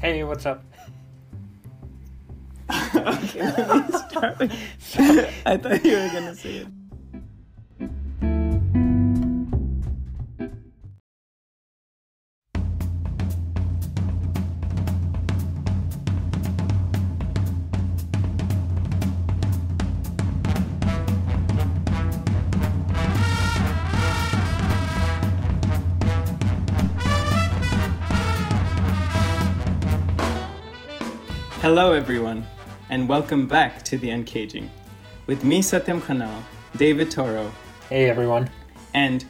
[0.00, 0.64] Hey, what's up?
[2.70, 4.36] okay, let me start.
[5.44, 6.79] I thought you were gonna say it.
[31.72, 32.44] Hello, everyone,
[32.88, 34.68] and welcome back to The Uncaging.
[35.28, 36.42] With me, Satyam Khanal,
[36.76, 37.52] David Toro,
[37.88, 38.50] Hey, everyone.
[38.92, 39.24] and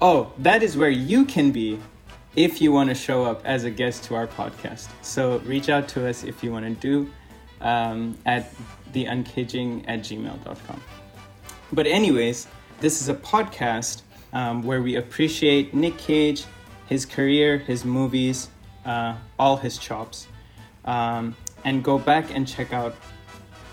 [0.00, 1.78] oh, that is where you can be
[2.34, 4.88] if you want to show up as a guest to our podcast.
[5.02, 7.08] So reach out to us if you want to do
[7.60, 8.52] um, at
[8.92, 10.82] theuncaging at gmail.com.
[11.72, 12.48] But, anyways,
[12.80, 14.02] this is a podcast
[14.32, 16.46] um, where we appreciate Nick Cage,
[16.88, 18.48] his career, his movies,
[18.84, 20.26] uh, all his chops,
[20.84, 22.94] um, and go back and check out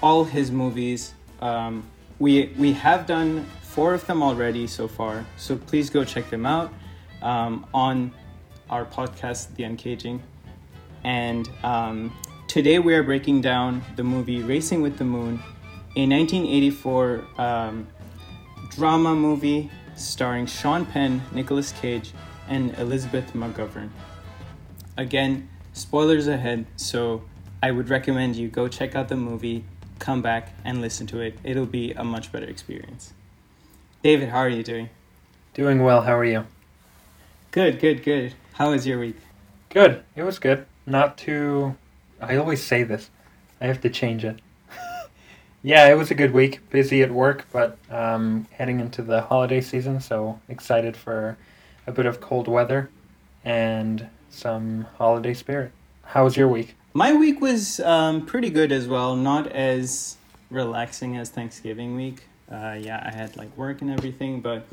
[0.02, 1.14] all his movies.
[1.42, 1.84] Um,
[2.20, 6.46] we we have done four of them already so far, so please go check them
[6.46, 6.74] out
[7.22, 8.12] um, on
[8.70, 10.22] our podcast, The Uncaging.
[11.04, 12.16] And um,
[12.48, 15.40] today we are breaking down the movie Racing with the Moon,
[15.96, 17.88] a 1984 um,
[18.70, 22.12] drama movie starring Sean Penn, Nicolas Cage,
[22.48, 23.90] and Elizabeth McGovern.
[24.98, 27.22] Again, spoilers ahead, so
[27.62, 29.66] I would recommend you go check out the movie,
[30.00, 31.38] come back and listen to it.
[31.44, 33.14] It'll be a much better experience.
[34.02, 34.90] David, how are you doing?
[35.54, 36.02] Doing well.
[36.02, 36.46] How are you?
[37.52, 38.34] Good, good, good.
[38.54, 39.18] How was your week?
[39.70, 40.04] Good.
[40.16, 40.66] It was good.
[40.86, 41.76] Not too.
[42.22, 43.10] I always say this.
[43.60, 44.40] I have to change it.
[45.64, 46.70] yeah, it was a good week.
[46.70, 51.38] Busy at work, but um, heading into the holiday season, so excited for
[51.88, 52.90] a bit of cold weather
[53.44, 55.72] and some holiday spirit.
[56.04, 56.76] How was your week?
[56.94, 59.16] My week was um, pretty good as well.
[59.16, 60.18] Not as
[60.50, 62.28] relaxing as Thanksgiving week.
[62.52, 64.68] Uh, yeah, I had like work and everything, but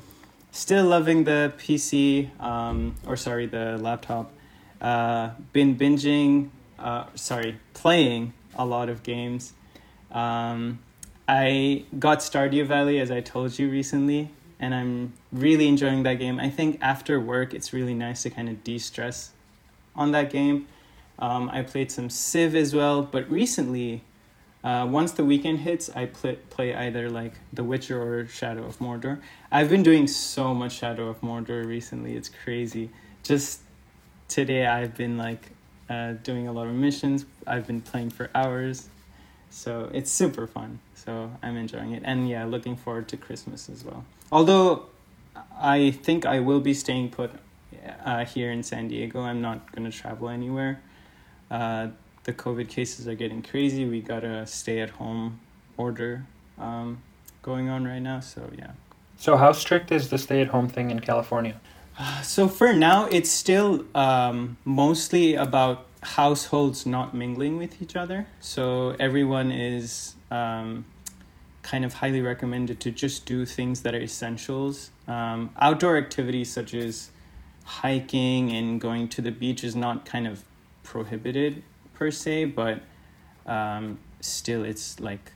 [0.51, 4.33] still loving the PC, um, or sorry, the laptop.
[4.81, 9.55] Uh, been binging, uh, sorry, playing a lot of games.
[10.11, 10.81] Um,
[11.27, 14.31] I got Stardew Valley as I told you recently,
[14.61, 16.39] and I'm really enjoying that game.
[16.39, 19.33] I think after work, it's really nice to kind of de stress
[19.95, 20.67] on that game.
[21.19, 24.03] Um, I played some Civ as well, but recently,
[24.65, 28.79] uh, once the weekend hits, I play, play either like The Witcher or Shadow of
[28.79, 29.21] Mordor.
[29.51, 32.91] I've been doing so much Shadow of Mordor recently, it's crazy.
[33.23, 33.61] Just
[34.29, 35.51] today, I've been like
[35.89, 38.89] uh, doing a lot of missions, I've been playing for hours,
[39.51, 40.79] so it's super fun.
[40.95, 44.05] So I'm enjoying it, and yeah, looking forward to Christmas as well.
[44.31, 44.87] Although
[45.61, 47.33] I think I will be staying put
[48.05, 50.81] uh, here in San Diego, I'm not going to travel anywhere.
[51.51, 51.89] Uh,
[52.25, 53.85] the COVID cases are getting crazy.
[53.85, 55.41] We got a stay at home
[55.77, 56.25] order
[56.59, 57.03] um,
[57.43, 58.21] going on right now.
[58.21, 58.73] So, yeah.
[59.17, 61.61] So, how strict is the stay at home thing in California?
[62.23, 68.27] So, for now, it's still um, mostly about households not mingling with each other.
[68.41, 70.85] So, everyone is um,
[71.63, 74.91] kind of highly recommended to just do things that are essentials.
[75.07, 77.11] Um, outdoor activities such as
[77.65, 80.45] hiking and going to the beach is not kind of
[80.83, 81.63] prohibited
[81.95, 82.81] per se, but
[83.47, 85.33] um, still it's like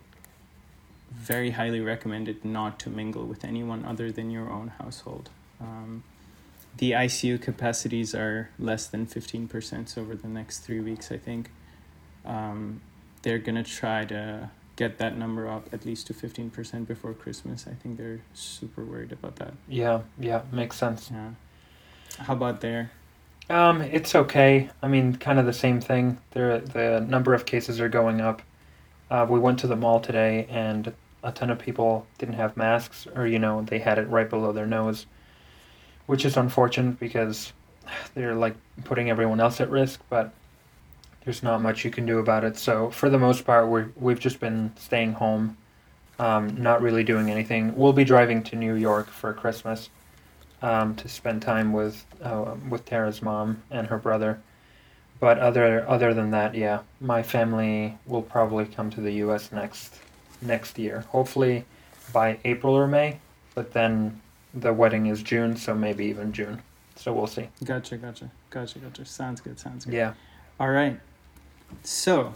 [1.12, 5.30] very highly recommended not to mingle with anyone other than your own household.
[5.60, 6.02] Um,
[6.76, 11.50] the ICU capacities are less than 15%, so over the next three weeks, I think.
[12.24, 12.82] Um,
[13.22, 17.66] they're going to try to get that number up at least to 15% before Christmas.
[17.66, 19.54] I think they're super worried about that.
[19.68, 21.10] Yeah, yeah, makes sense.
[21.10, 21.30] Yeah.
[22.18, 22.90] How about there?
[23.48, 24.70] Um, it's okay.
[24.82, 26.18] I mean, kind of the same thing.
[26.32, 28.42] There, the number of cases are going up.
[29.10, 33.06] Uh, we went to the mall today, and a ton of people didn't have masks,
[33.14, 35.06] or you know, they had it right below their nose,
[36.06, 37.52] which is unfortunate because
[38.14, 40.00] they're like putting everyone else at risk.
[40.08, 40.32] But
[41.24, 42.56] there's not much you can do about it.
[42.56, 45.56] So for the most part, we we've just been staying home,
[46.18, 47.76] um, not really doing anything.
[47.76, 49.90] We'll be driving to New York for Christmas
[50.62, 54.40] um, to spend time with uh, with Tara's mom and her brother.
[55.18, 59.52] But other other than that, yeah, my family will probably come to the U.S.
[59.52, 59.94] next
[60.42, 61.00] next year.
[61.08, 61.64] Hopefully
[62.12, 63.18] by April or May.
[63.54, 64.20] But then
[64.52, 66.62] the wedding is June, so maybe even June.
[66.96, 67.48] So we'll see.
[67.64, 69.04] Gotcha, gotcha, gotcha, gotcha.
[69.04, 69.94] Sounds good, sounds good.
[69.94, 70.14] Yeah.
[70.58, 70.98] All right.
[71.82, 72.32] So,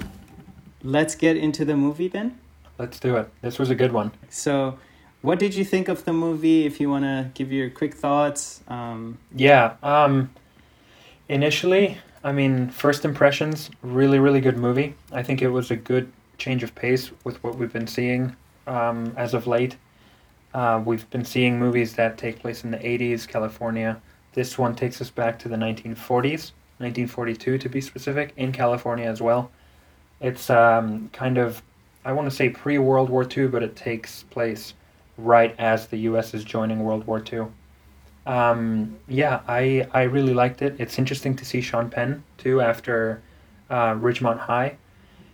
[0.82, 2.38] let's get into the movie then.
[2.78, 3.28] Let's do it.
[3.43, 4.12] This was a good one.
[4.28, 4.78] So,
[5.22, 6.67] what did you think of the movie?
[6.67, 8.62] If you want to give your quick thoughts.
[8.69, 9.75] Um, Yeah.
[9.82, 10.31] Um,
[11.28, 14.94] initially, I mean, first impressions, really, really good movie.
[15.12, 18.34] I think it was a good change of pace with what we've been seeing
[18.67, 19.76] um, as of late.
[20.52, 24.00] Uh, we've been seeing movies that take place in the 80s, California.
[24.32, 29.20] This one takes us back to the 1940s, 1942 to be specific, in California as
[29.20, 29.50] well.
[30.20, 31.62] It's um, kind of,
[32.05, 34.75] I want to say pre World War II, but it takes place
[35.25, 36.34] right as the U.S.
[36.34, 37.46] is joining World War II.
[38.26, 40.76] Um, yeah, I I really liked it.
[40.78, 43.22] It's interesting to see Sean Penn too after
[43.69, 44.76] uh, Ridgemont High.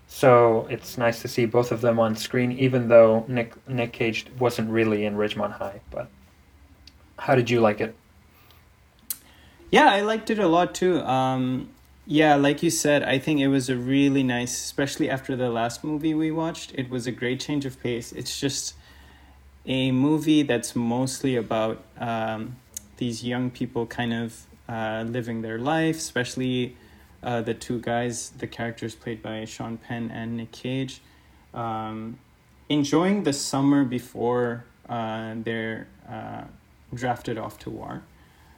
[0.09, 4.27] So it's nice to see both of them on screen, even though Nick Nick Cage
[4.39, 5.81] wasn't really in Ridgemont High.
[5.91, 6.09] But
[7.19, 7.95] how did you like it?
[9.71, 11.01] Yeah, I liked it a lot too.
[11.01, 11.71] Um,
[12.07, 15.83] yeah, like you said, I think it was a really nice, especially after the last
[15.83, 16.73] movie we watched.
[16.77, 18.13] It was a great change of pace.
[18.13, 18.75] It's just
[19.67, 22.57] a movie that's mostly about um,
[22.99, 26.77] these young people kind of uh, living their life, especially
[27.23, 31.01] uh, the two guys, the characters played by Sean Penn and Nick Cage,
[31.53, 32.19] um,
[32.69, 36.45] enjoying the summer before uh, they're uh,
[36.95, 38.03] drafted off to war.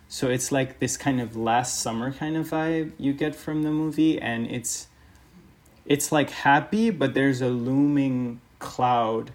[0.08, 3.70] So it's like this kind of last summer kind of vibe you get from the
[3.70, 4.88] movie, and it's
[5.84, 9.32] it's like happy, but there's a looming cloud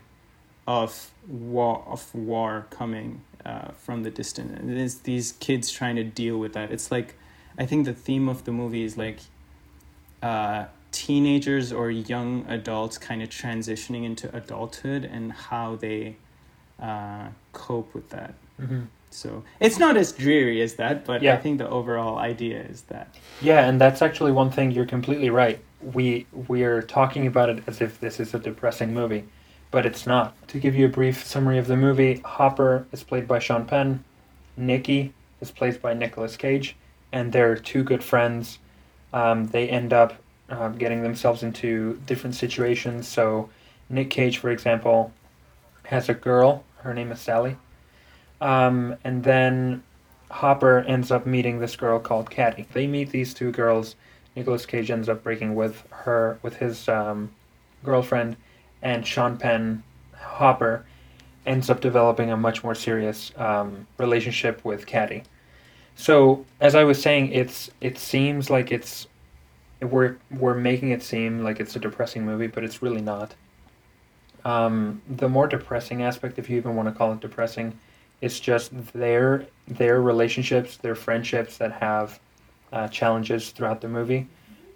[0.68, 4.58] of war of war coming uh, from the distance.
[4.58, 6.72] And it is these kids trying to deal with that.
[6.72, 7.16] It's like,
[7.58, 9.20] I think the theme of the movie is like
[10.22, 16.16] uh, teenagers or young adults kind of transitioning into adulthood and how they
[16.82, 18.34] uh, cope with that.
[18.62, 18.82] Mm-hmm.
[19.10, 21.36] So it's not as dreary as that, but Yeah.
[21.36, 23.16] I think the overall idea is that.
[23.42, 25.60] Yeah, and that's actually one thing you're completely right.
[25.82, 29.26] We we're talking about it as if this is a depressing movie,
[29.74, 30.36] but it's not.
[30.50, 34.04] To give you a brief summary of the movie, Hopper is played by Sean Penn,
[34.56, 36.76] Nikki is played by Nicolas Cage,
[37.12, 38.60] and they're two good friends.
[39.14, 40.14] Um, they end up
[40.48, 43.08] uh, getting themselves into different situations.
[43.08, 43.50] So,
[43.90, 45.12] Nick Cage, for example,
[45.86, 46.64] has a girl.
[46.78, 47.58] Her name is Sally.
[48.42, 49.82] Um, and then
[50.30, 52.68] Hopper ends up meeting this girl called Caddy.
[52.74, 53.96] They meet these two girls.
[54.36, 57.32] Nicolas Cage ends up breaking with her, with his um,
[57.84, 58.38] girlfriend,
[58.84, 59.82] and Sean Penn,
[60.16, 60.86] Hopper,
[61.46, 65.24] ends up developing a much more serious um, relationship with Caddy.
[65.96, 69.08] So, as I was saying, it's it seems like it's
[69.82, 73.36] we're we're making it seem like it's a depressing movie, but it's really not.
[74.46, 77.78] Um, the more depressing aspect, if you even want to call it depressing,
[78.22, 82.20] it's just their their relationships, their friendships that have
[82.72, 84.28] uh, challenges throughout the movie.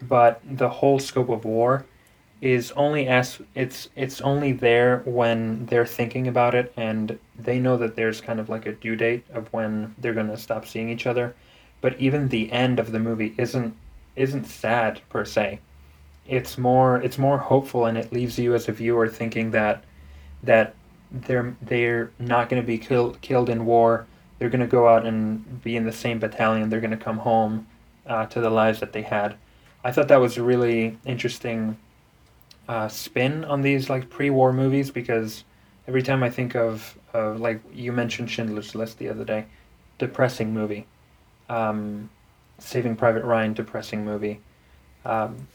[0.03, 1.85] But the whole scope of war
[2.41, 7.77] is only as it's it's only there when they're thinking about it and they know
[7.77, 11.07] that there's kind of like a due date of when they're gonna stop seeing each
[11.07, 11.35] other.
[11.81, 13.75] But even the end of the movie isn't
[14.15, 15.59] isn't sad per se.
[16.27, 19.83] It's more it's more hopeful and it leaves you as a viewer thinking that
[20.43, 20.75] that
[21.11, 24.05] they're they're not going to be killed killed in war.
[24.39, 26.69] They're going to go out and be in the same battalion.
[26.69, 27.65] They're going to come home
[28.05, 29.35] uh, to the lives that they had.
[29.83, 31.77] I thought that was a really interesting
[32.67, 35.43] uh, spin on these like pre-war movies because
[35.87, 39.45] every time I think of of like you mentioned Schindler's List the other day,
[39.97, 40.85] depressing movie.
[41.49, 42.09] Um,
[42.59, 44.39] Saving Private Ryan, depressing movie.
[45.05, 45.47] Um,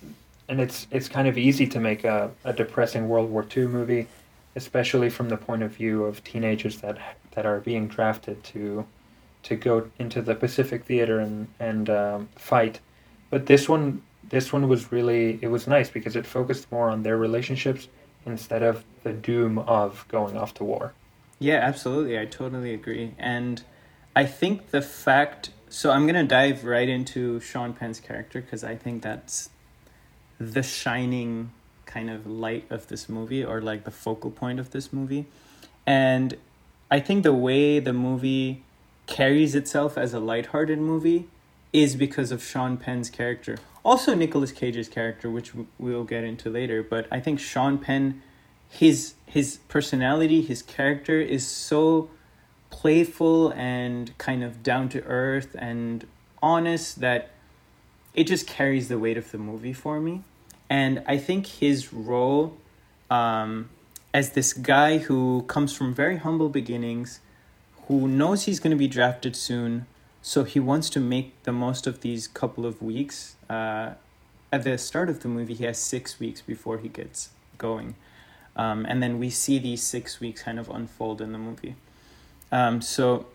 [0.48, 4.06] and it's it's kind of easy to make a, a depressing World War II movie
[4.54, 6.98] especially from the point of view of teenagers that
[7.32, 8.86] that are being drafted to
[9.42, 12.80] to go into the Pacific Theater and and um, fight.
[13.30, 17.02] But this one this one was really it was nice because it focused more on
[17.04, 17.86] their relationships
[18.24, 20.94] instead of the doom of going off to war.
[21.38, 22.18] Yeah, absolutely.
[22.18, 23.14] I totally agree.
[23.18, 23.62] And
[24.16, 28.64] I think the fact so I'm going to dive right into Sean Penn's character because
[28.64, 29.50] I think that's
[30.38, 31.52] the shining
[31.86, 35.26] kind of light of this movie or like the focal point of this movie.
[35.86, 36.36] And
[36.90, 38.62] I think the way the movie
[39.06, 41.28] carries itself as a lighthearted movie
[41.72, 43.58] is because of Sean Penn's character.
[43.84, 48.22] Also Nicolas Cage's character, which we'll get into later, but I think Sean Penn
[48.72, 52.08] his his personality, his character is so
[52.70, 56.06] playful and kind of down to earth and
[56.42, 57.30] honest that
[58.14, 60.22] it just carries the weight of the movie for me.
[60.70, 62.56] And I think his role
[63.10, 63.68] um,
[64.14, 67.20] as this guy who comes from very humble beginnings,
[67.88, 69.86] who knows he's going to be drafted soon,
[70.22, 73.34] so he wants to make the most of these couple of weeks.
[73.50, 73.94] Uh,
[74.52, 77.96] at the start of the movie, he has six weeks before he gets going.
[78.54, 81.74] Um, and then we see these six weeks kind of unfold in the movie.
[82.52, 83.26] Um, so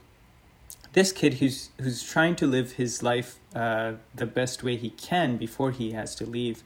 [0.94, 5.38] this kid who's who's trying to live his life uh, the best way he can
[5.38, 6.64] before he has to leave,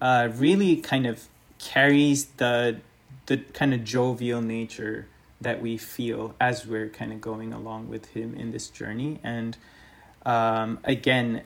[0.00, 2.80] uh, really kind of carries the
[3.26, 5.06] the kind of jovial nature
[5.40, 9.20] that we feel as we're kind of going along with him in this journey.
[9.22, 9.56] And
[10.24, 11.42] um, again,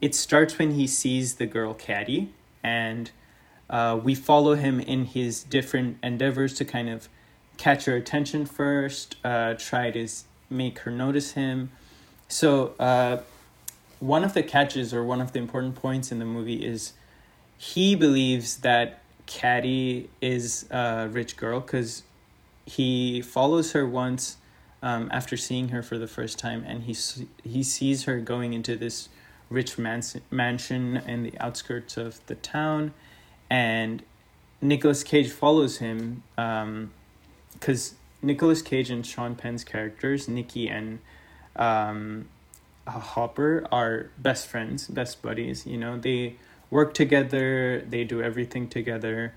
[0.00, 3.10] it starts when he sees the girl Caddy, and
[3.70, 7.08] uh, we follow him in his different endeavors to kind of
[7.56, 10.06] catch her attention first, uh, try to
[10.50, 11.70] make her notice him.
[12.28, 13.18] So, uh,
[14.00, 16.92] one of the catches or one of the important points in the movie is
[17.56, 22.02] he believes that Caddy is a rich girl because
[22.66, 24.36] he follows her once
[24.82, 26.96] um, after seeing her for the first time, and he
[27.42, 29.08] he sees her going into this
[29.50, 32.92] rich mans- mansion in the outskirts of the town,
[33.50, 34.02] and
[34.60, 41.00] Nicolas Cage follows him because um, Nicolas Cage and Sean Penn's characters, Nikki and
[41.56, 42.28] um,
[42.86, 45.66] Hopper, are best friends, best buddies.
[45.66, 46.36] You know, they
[46.70, 49.34] work together, they do everything together.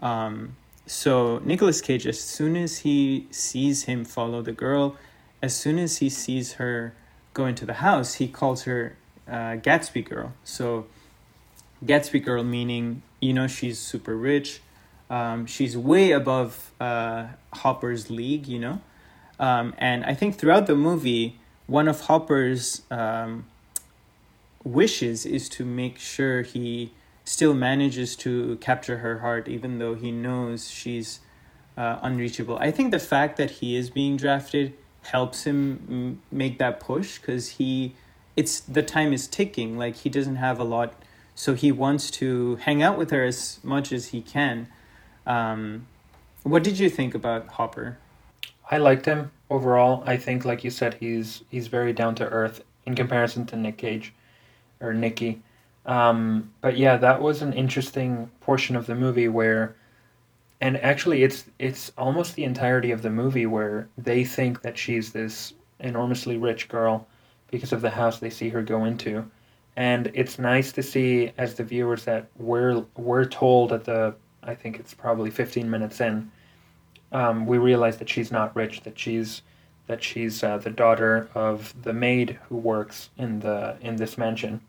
[0.00, 0.56] Um,
[0.88, 4.96] so Nicolas Cage, as soon as he sees him follow the girl,
[5.42, 6.94] as soon as he sees her
[7.34, 8.96] go into the house, he calls her
[9.28, 10.32] uh, Gatsby girl.
[10.44, 10.86] So
[11.84, 14.60] Gatsby girl meaning you know she's super rich,
[15.10, 18.80] um, she's way above uh, Hopper's league, you know,
[19.38, 23.46] um, and I think throughout the movie, one of Hopper's um,
[24.64, 26.92] wishes is to make sure he
[27.28, 31.20] still manages to capture her heart, even though he knows she's
[31.76, 32.56] uh, unreachable.
[32.58, 37.50] I think the fact that he is being drafted helps him make that push because
[37.50, 37.94] he,
[38.34, 39.76] it's the time is ticking.
[39.76, 40.94] Like he doesn't have a lot,
[41.34, 44.66] so he wants to hang out with her as much as he can.
[45.26, 45.86] Um,
[46.44, 47.98] what did you think about Hopper?
[48.70, 50.02] I liked him overall.
[50.06, 53.76] I think, like you said, he's he's very down to earth in comparison to Nick
[53.76, 54.14] Cage
[54.80, 55.42] or Nikki.
[55.88, 59.74] Um, but yeah, that was an interesting portion of the movie where,
[60.60, 65.12] and actually, it's it's almost the entirety of the movie where they think that she's
[65.12, 67.06] this enormously rich girl
[67.50, 69.24] because of the house they see her go into,
[69.76, 74.54] and it's nice to see as the viewers that we're we're told at the I
[74.54, 76.30] think it's probably fifteen minutes in,
[77.12, 79.40] um, we realize that she's not rich, that she's
[79.86, 84.60] that she's uh, the daughter of the maid who works in the in this mansion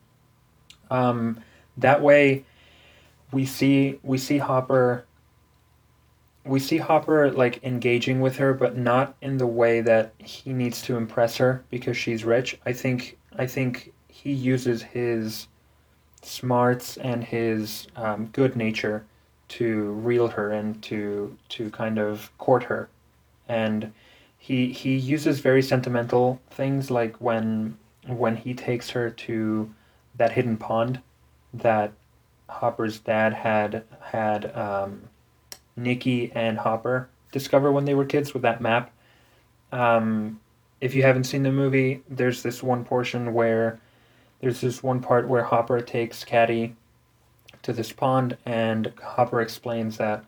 [0.89, 1.41] um,
[1.77, 2.46] that way,
[3.31, 5.05] we see we see Hopper.
[6.46, 10.81] We see Hopper like engaging with her, but not in the way that he needs
[10.84, 12.60] to impress her because she's rich.
[12.65, 15.48] I think I think he uses his
[16.22, 19.05] smarts and his um, good nature
[19.50, 22.89] to reel her and to to kind of court her,
[23.48, 23.91] and
[24.38, 27.77] he he uses very sentimental things like when
[28.08, 29.69] when he takes her to
[30.20, 31.02] that hidden pond
[31.54, 31.92] that
[32.48, 35.02] Hopper's dad had had um,
[35.76, 38.92] Nikki and Hopper discover when they were kids with that map.
[39.72, 40.40] Um,
[40.82, 43.80] if you haven't seen the movie, there's this one portion where
[44.42, 46.76] there's this one part where Hopper takes Caddy
[47.62, 50.24] to this pond, and Hopper explains that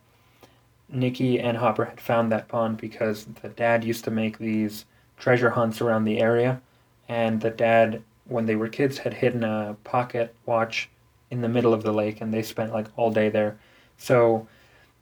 [0.89, 4.85] Nikki and Hopper had found that pond because the dad used to make these
[5.17, 6.61] treasure hunts around the area,
[7.07, 10.89] and the dad when they were kids had hidden a pocket watch
[11.29, 13.59] in the middle of the lake and they spent like all day there.
[13.97, 14.47] So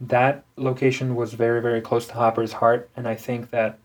[0.01, 3.77] that location was very very close to Hopper's heart and I think that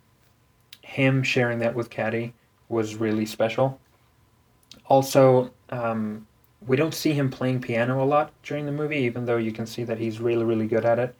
[0.83, 2.35] him sharing that with Caddy
[2.69, 3.81] was really special.
[4.87, 6.27] Also, um,
[6.67, 9.67] we don't see him playing piano a lot during the movie, even though you can
[9.67, 11.15] see that he's really really good at it.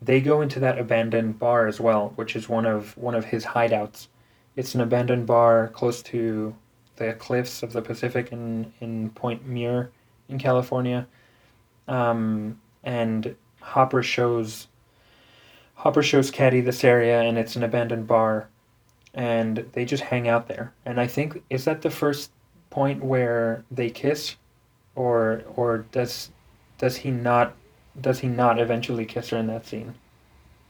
[0.00, 3.44] They go into that abandoned bar as well, which is one of one of his
[3.44, 4.08] hideouts.
[4.56, 6.54] It's an abandoned bar close to
[6.96, 9.90] the cliffs of the Pacific in, in Point Muir
[10.28, 11.06] in California.
[11.88, 14.68] Um, and Hopper shows
[15.74, 18.48] Hopper shows Caddy this area and it's an abandoned bar
[19.14, 20.72] and they just hang out there.
[20.86, 22.30] And I think is that the first
[22.70, 24.36] point where they kiss
[24.94, 26.30] or or does
[26.78, 27.54] does he not
[28.00, 29.94] does he not eventually kiss her in that scene?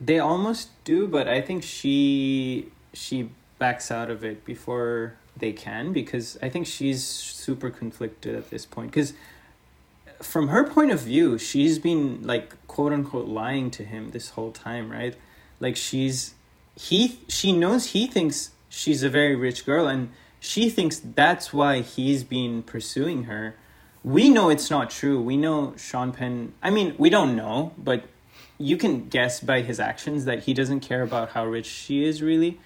[0.00, 5.92] They almost do, but I think she she backs out of it before they can
[5.92, 8.90] because I think she's super conflicted at this point.
[8.90, 9.14] Because
[10.20, 14.52] from her point of view she's been like quote unquote lying to him this whole
[14.52, 15.16] time right?
[15.60, 16.34] Like she's
[16.76, 20.10] he she knows he thinks she's a very rich girl and
[20.40, 23.56] she thinks that's why he's been pursuing her.
[24.04, 25.20] We know it's not true.
[25.20, 28.04] We know sean penn i mean we don't know but
[28.58, 32.22] you can guess by his actions that he doesn't care about how rich she is
[32.22, 32.60] really.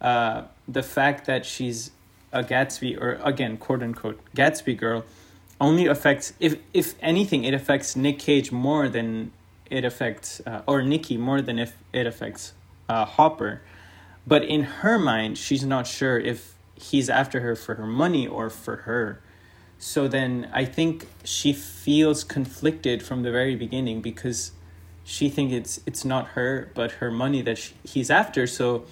[0.00, 1.90] Uh, the fact that she's
[2.32, 5.04] a Gatsby or again quote unquote Gatsby girl
[5.60, 9.30] only affects if if anything it affects Nick Cage more than
[9.70, 12.52] it affects uh, or Nikki more than if it affects
[12.88, 13.62] uh, Hopper.
[14.26, 18.50] But in her mind, she's not sure if he's after her for her money or
[18.50, 19.20] for her.
[19.78, 24.52] So then I think she feels conflicted from the very beginning because
[25.04, 28.46] she thinks it's it's not her but her money that she, he's after.
[28.46, 28.84] So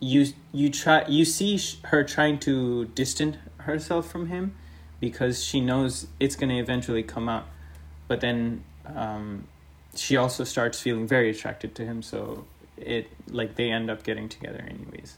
[0.00, 4.54] you you try you see her trying to distance herself from him
[5.00, 7.46] because she knows it's going to eventually come out.
[8.06, 9.46] But then um,
[9.94, 12.02] she also starts feeling very attracted to him.
[12.02, 12.44] So
[12.76, 15.16] it like they end up getting together anyways.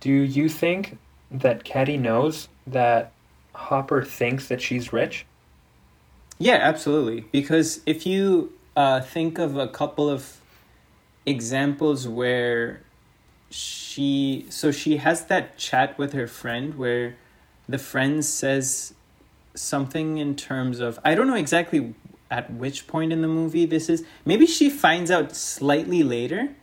[0.00, 0.98] Do you think
[1.30, 3.12] that Caddy knows that
[3.54, 5.26] Hopper thinks that she's rich?
[6.38, 7.20] Yeah, absolutely.
[7.30, 10.40] Because if you uh, think of a couple of
[11.24, 12.80] examples where
[13.52, 17.16] she so she has that chat with her friend where
[17.68, 18.94] the friend says
[19.54, 21.94] something in terms of I don't know exactly
[22.30, 24.04] at which point in the movie this is.
[24.24, 26.54] Maybe she finds out slightly later.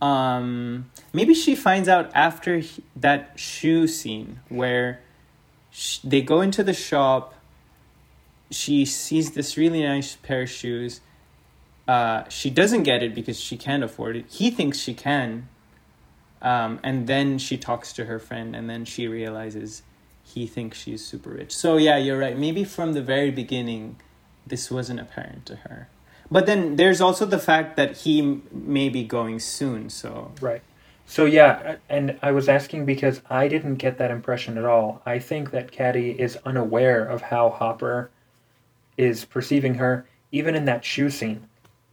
[0.00, 5.00] Um maybe she finds out after he, that shoe scene where
[6.02, 7.34] they go into the shop.
[8.50, 11.02] She sees this really nice pair of shoes.
[11.86, 14.24] Uh she doesn't get it because she can't afford it.
[14.30, 15.48] He thinks she can
[16.44, 19.82] um and then she talks to her friend and then she realizes
[20.22, 23.96] he thinks she's super rich so yeah you're right maybe from the very beginning
[24.46, 25.88] this wasn't apparent to her
[26.30, 30.32] but then there's also the fact that he may be going soon, so.
[30.40, 30.62] Right.
[31.06, 35.02] So yeah, and I was asking because I didn't get that impression at all.
[35.04, 38.10] I think that Caddy is unaware of how Hopper
[38.96, 41.46] is perceiving her, even in that shoe scene.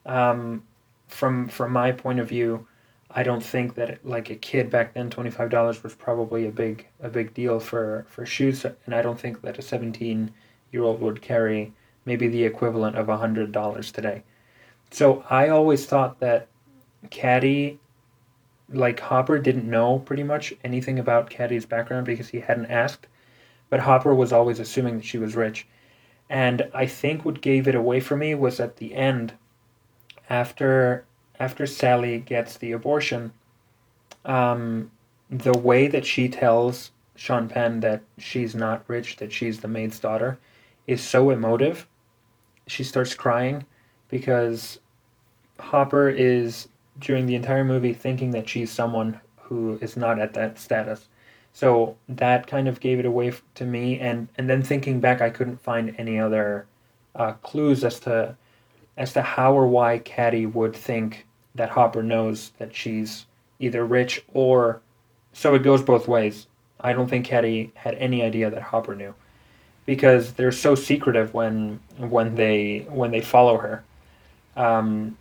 [0.06, 0.64] Um,
[1.08, 2.66] from from my point of view,
[3.14, 6.52] I don't think that like a kid back then, twenty five dollars was probably a
[6.52, 10.32] big a big deal for for shoes, and I don't think that a seventeen
[10.72, 11.74] year old would carry
[12.06, 14.24] maybe the equivalent of hundred dollars today.
[14.92, 16.48] So I always thought that
[17.10, 17.80] Caddy,
[18.70, 23.08] like Hopper, didn't know pretty much anything about Caddy's background because he hadn't asked,
[23.70, 25.68] but Hopper was always assuming that she was rich.
[26.30, 29.34] And I think what gave it away for me was at the end,
[30.30, 31.06] after
[31.42, 33.34] after Sally gets the abortion,
[34.26, 34.92] um,
[35.32, 40.00] the way that she tells Sean Penn that she's not rich, that she's the maid's
[40.00, 40.38] daughter,
[40.86, 41.88] is so emotive.
[42.68, 43.66] She starts crying
[44.08, 44.80] because
[45.60, 46.68] Hopper is
[47.00, 51.08] during the entire movie thinking that she's someone who is not at that status.
[51.54, 55.32] So that kind of gave it away to me, and and then thinking back, I
[55.32, 56.68] couldn't find any other
[57.16, 58.38] uh, clues as to
[58.96, 63.26] as to how or why Caddy would think that Hopper knows that she's
[63.60, 64.82] either rich or
[65.34, 66.48] so it goes both ways.
[66.80, 69.14] I don't think Caddy had any idea that Hopper knew
[69.86, 73.84] because they're so secretive when when they when they follow her
[74.56, 75.18] um,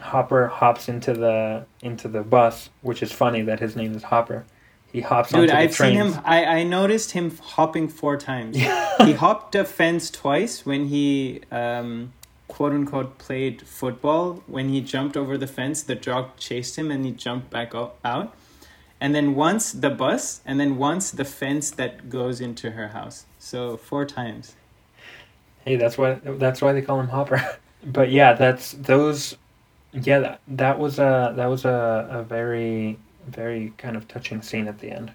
[0.00, 4.44] Hopper hops into the into the bus, which is funny that his name is Hopper.
[4.90, 5.58] He hops Dude, onto the train.
[5.58, 6.14] Dude, I've trains.
[6.14, 6.24] seen him.
[6.24, 8.56] I, I noticed him hopping four times.
[9.04, 12.12] he hopped a fence twice when he um,
[12.50, 14.42] quote unquote played football.
[14.46, 17.72] When he jumped over the fence, the dog chased him and he jumped back
[18.04, 18.34] out.
[19.00, 23.24] And then once the bus, and then once the fence that goes into her house.
[23.38, 24.56] So four times.
[25.64, 27.40] Hey, that's why that's why they call him Hopper.
[27.84, 29.36] but yeah, that's those.
[29.92, 34.66] Yeah, that, that was a that was a, a very very kind of touching scene
[34.66, 35.12] at the end,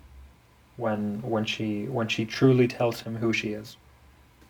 [0.77, 3.77] when when she when she truly tells him who she is.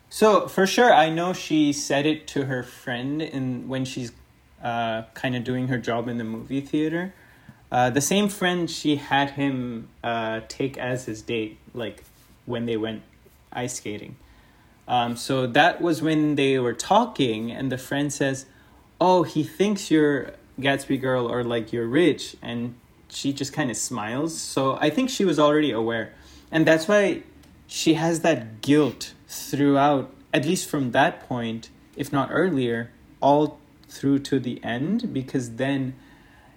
[0.08, 4.12] So for sure, I know she said it to her friend in when she's
[4.62, 7.12] uh, kind of doing her job in the movie theater.
[7.70, 12.04] Uh, the same friend she had him uh, take as his date, like
[12.46, 13.02] when they went
[13.52, 14.16] ice skating.
[14.88, 18.46] Um, so that was when they were talking, and the friend says,
[19.00, 22.76] "Oh, he thinks you're Gatsby girl or like you're rich," and
[23.08, 24.38] she just kind of smiles.
[24.38, 26.14] So I think she was already aware,
[26.52, 27.24] and that's why
[27.66, 33.58] she has that guilt throughout, at least from that point, if not earlier, all
[33.88, 35.94] through to the end, because then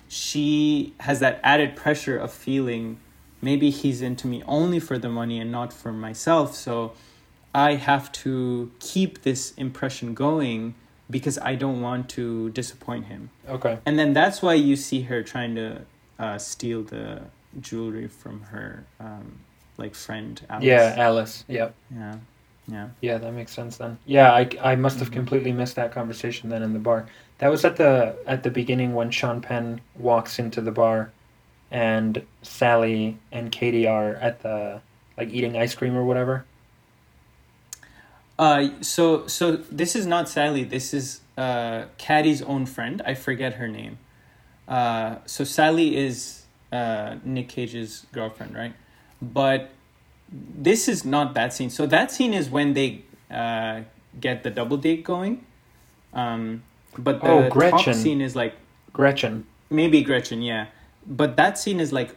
[0.08, 3.00] she has that added pressure of feeling
[3.42, 6.56] maybe he's into me only for the money and not for myself.
[6.56, 6.94] So
[7.54, 10.76] I have to keep this impression going
[11.10, 13.30] because I don't want to disappoint him.
[13.48, 13.80] Okay.
[13.86, 15.82] And then that's why you see her trying to
[16.20, 17.22] uh, steal the
[17.60, 19.40] jewelry from her um,
[19.78, 20.66] like friend Alice.
[20.66, 21.44] Yeah, Alice.
[21.48, 21.74] Yep.
[21.96, 22.16] Yeah.
[22.72, 22.90] Yeah.
[23.02, 23.98] Yeah, that makes sense then.
[24.06, 25.14] Yeah, I, I must have Mhm.
[25.14, 27.08] completely missed that conversation then in the bar.
[27.40, 31.12] That was at the at the beginning when Sean Penn walks into the bar
[31.72, 34.82] and Sally and Katie are at the
[35.18, 36.46] like eating ice cream or whatever.
[38.38, 40.64] Uh, so so this is not Sally.
[40.64, 43.02] This is uh, Caddy's own friend.
[43.06, 43.98] I forget her name.
[44.68, 48.74] Uh, so Sally is uh, Nick Cage's girlfriend, right?
[49.22, 49.72] But
[50.32, 51.70] this is not that scene.
[51.70, 53.82] So that scene is when they uh,
[54.20, 55.46] get the double date going.
[56.14, 56.64] Um,
[56.98, 57.94] but the Oh, Gretchen.
[57.94, 58.56] top scene is like
[58.94, 59.46] Gretchen.
[59.70, 60.68] maybe Gretchen, yeah.
[61.06, 62.16] But that scene is like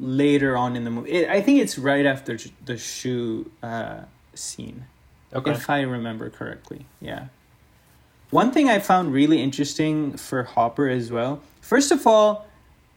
[0.00, 1.10] later on in the movie.
[1.10, 4.00] It, I think it's right after the shoe uh,
[4.34, 4.86] scene
[5.34, 5.50] Okay.
[5.52, 6.86] if I remember correctly.
[7.00, 7.26] Yeah.
[8.30, 11.42] One thing I found really interesting for Hopper as well.
[11.60, 12.46] First of all,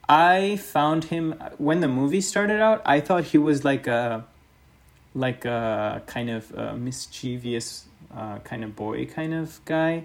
[0.08, 2.80] I found him when the movie started out.
[2.86, 4.24] I thought he was like a,
[5.16, 10.04] like a kind of a mischievous uh, kind of boy kind of guy,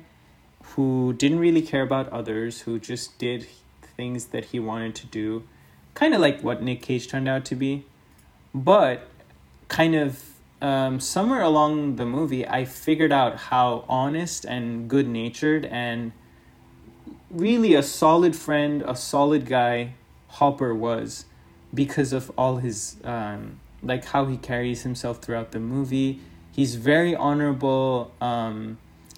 [0.64, 3.48] who didn't really care about others, who just did
[3.98, 5.44] things that he wanted to do,
[5.94, 7.86] kind of like what Nick Cage turned out to be,
[8.54, 9.08] but
[9.68, 10.24] kind of
[10.62, 16.12] um, somewhere along the movie, I figured out how honest and good natured and
[17.30, 19.94] really a solid friend, a solid guy
[20.28, 21.26] Hopper was
[21.74, 26.20] because of all his, um, like how he carries himself throughout the movie.
[26.52, 28.14] He's very honorable.
[28.22, 28.78] Um,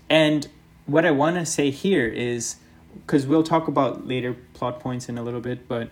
[0.09, 0.47] and
[0.85, 2.57] what I want to say here is
[2.95, 5.89] because we'll talk about later plot points in a little bit, but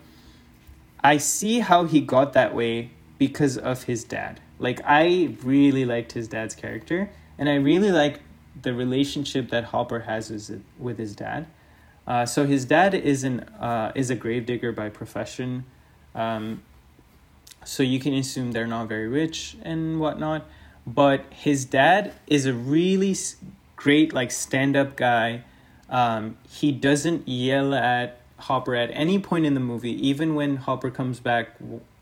[1.04, 4.40] I see how he got that way because of his dad.
[4.60, 8.20] Like I really liked his dad's character, and I really like
[8.62, 11.48] the relationship that Hopper has with his dad.
[12.06, 15.66] Uh, so his dad is an uh, is a gravedigger by profession,
[16.14, 16.62] um,
[17.64, 20.46] so you can assume they're not very rich and whatnot.
[20.86, 23.16] But his dad is a really
[23.76, 25.44] great like stand up guy.
[25.90, 30.90] Um, he doesn't yell at Hopper at any point in the movie, even when Hopper
[30.90, 31.50] comes back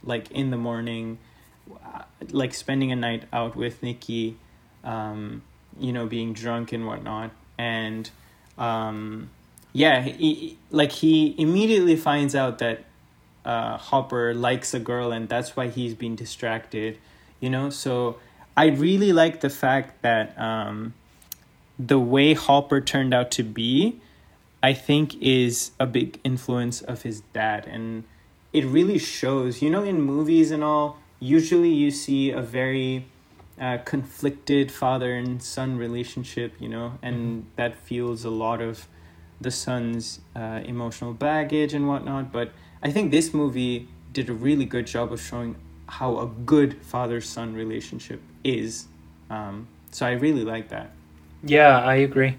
[0.04, 1.18] like in the morning,
[1.84, 4.38] uh, like spending a night out with Nikki,
[4.84, 5.42] um,
[5.78, 8.10] you know, being drunk and whatnot, and
[8.58, 9.30] um,
[9.74, 12.84] yeah, he- like he immediately finds out that
[13.46, 16.98] uh, Hopper likes a girl, and that's why he's being distracted,
[17.40, 17.70] you know.
[17.70, 18.18] So
[18.56, 20.94] I really like the fact that um,
[21.78, 24.00] the way Hopper turned out to be,
[24.62, 28.04] I think, is a big influence of his dad, and
[28.52, 29.62] it really shows.
[29.62, 33.06] You know, in movies and all, usually you see a very
[33.60, 38.88] uh, conflicted father and son relationship, you know, and that feels a lot of
[39.42, 42.32] the son's uh, emotional baggage and whatnot.
[42.32, 45.56] But I think this movie did a really good job of showing
[45.88, 48.88] how a good father son relationship is.
[49.30, 50.92] Um, so I really like that.
[51.44, 52.38] Yeah, I agree.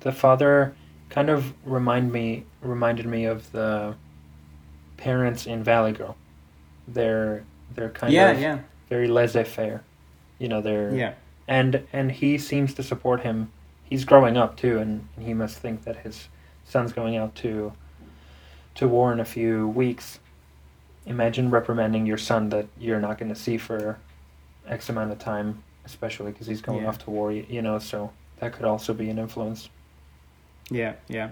[0.00, 0.74] The father
[1.08, 3.94] kind of remind me reminded me of the
[4.96, 6.16] parents in Valley Girl.
[6.88, 8.58] They're they're kind yeah, of yeah,
[8.88, 9.82] very laissez faire.
[10.38, 11.14] You know, they're yeah,
[11.48, 13.50] and and he seems to support him.
[13.84, 16.28] He's growing up too, and, and he must think that his
[16.64, 17.72] son's going out to
[18.76, 20.18] to war in a few weeks.
[21.06, 23.98] Imagine reprimanding your son that you're not going to see for
[24.66, 26.88] X amount of time, especially because he's going Yeah.
[26.88, 27.30] off to war.
[27.32, 28.10] You know, so
[28.40, 29.68] that could also be an influence.
[30.70, 31.30] yeah, yeah.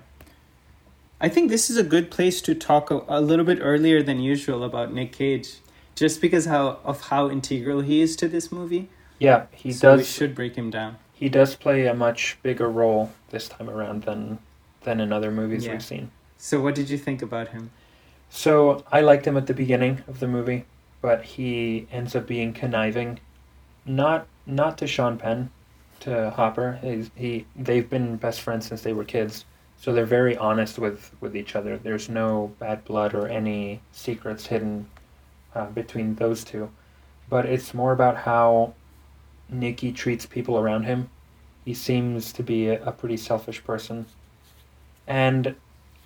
[1.21, 4.21] I think this is a good place to talk a, a little bit earlier than
[4.21, 5.55] usual about Nick Cage,
[5.95, 8.89] just because how of how integral he is to this movie.
[9.21, 10.09] Yeah, he so we does.
[10.11, 10.97] should break him down.
[11.15, 14.39] He does play a much bigger role this time around than
[14.83, 15.73] than in other movies Yeah.
[15.73, 16.11] we've seen.
[16.45, 17.71] So what did you think about him?
[18.29, 20.65] So I liked him at the beginning of the movie,
[21.01, 23.21] but he ends up being conniving,
[23.87, 25.53] not not to Sean Penn,
[26.01, 26.81] to Hopper.
[26.83, 29.45] He's, he they've been best friends since they were kids,
[29.77, 31.79] so they're very honest with with each other.
[31.79, 34.89] There's no bad blood or any secrets hidden
[35.55, 36.71] uh, between those two,
[37.29, 38.75] but it's more about how
[39.49, 41.09] Nicky treats people around him.
[41.65, 44.07] He seems to be a, a pretty selfish person,
[45.07, 45.55] and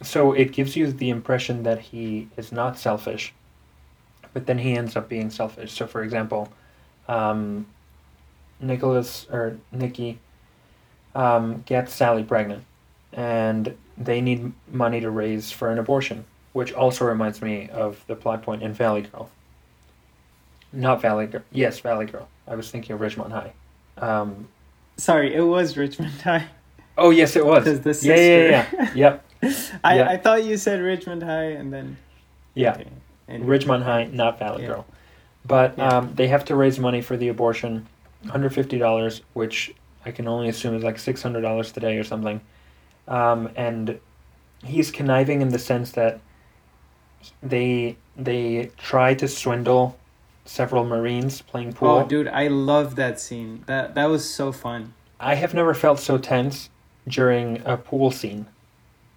[0.02, 3.32] so it gives you the impression that he is not selfish,
[4.32, 5.72] but then he ends up being selfish.
[5.72, 6.48] So, for example,
[7.08, 7.66] um,
[8.60, 10.18] Nicholas or Nikki
[11.14, 12.64] um, gets Sally pregnant,
[13.12, 18.14] and they need money to raise for an abortion, which also reminds me of the
[18.14, 19.30] plot point in Valley Girl.
[20.72, 21.42] Not Valley Girl.
[21.50, 22.28] Yes, Valley Girl.
[22.46, 23.52] I was thinking of Ridgemont High.
[23.96, 24.48] Um,
[24.98, 26.46] Sorry, it was Ridgemont High.
[26.98, 27.64] oh yes, it was.
[27.80, 28.92] the yeah, yeah, yeah, yeah.
[28.94, 29.25] Yep.
[29.84, 30.08] I, Yeah.
[30.08, 31.96] I thought you said Ridgemont High and then
[32.54, 32.72] Yeah.
[32.72, 32.86] okay.
[33.28, 34.68] And- Ridgemont High, not Valley Yeah.
[34.68, 34.86] Girl.
[35.44, 35.88] But Yeah.
[35.88, 37.86] um, they have to raise money for the abortion,
[38.26, 39.72] $150, which
[40.04, 42.40] I can only assume is like $600 today or something.
[43.08, 43.98] Um, and
[44.64, 46.20] he's conniving in the sense that
[47.42, 49.96] they they try to swindle
[50.44, 51.88] several Marines playing pool.
[51.90, 53.62] Oh, dude, I love that scene.
[53.66, 54.94] That that was so fun.
[55.20, 56.70] I have never felt so tense
[57.08, 58.46] during a pool scene.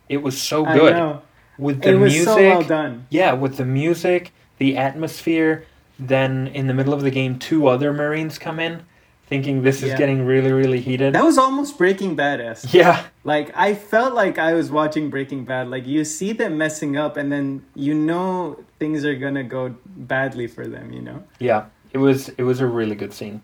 [0.10, 1.22] It was so I good know.
[1.58, 2.28] with the It was music.
[2.34, 3.06] so well done.
[3.10, 5.65] Yeah, with the music, the atmosphere.
[6.00, 8.84] Then in the middle of the game, two other Marines come in,
[9.28, 9.98] thinking this is Yeah.
[9.98, 11.13] getting really, really heated.
[11.13, 12.74] That was almost Breaking Bad esque.
[12.74, 15.69] yeah, Like I felt like I was watching Breaking Bad.
[15.69, 20.48] Like you see them messing up, and then you know things are gonna go badly
[20.48, 20.91] for them.
[20.93, 21.24] You know.
[21.39, 21.65] yeah.
[21.91, 23.41] It was it was a really good scene.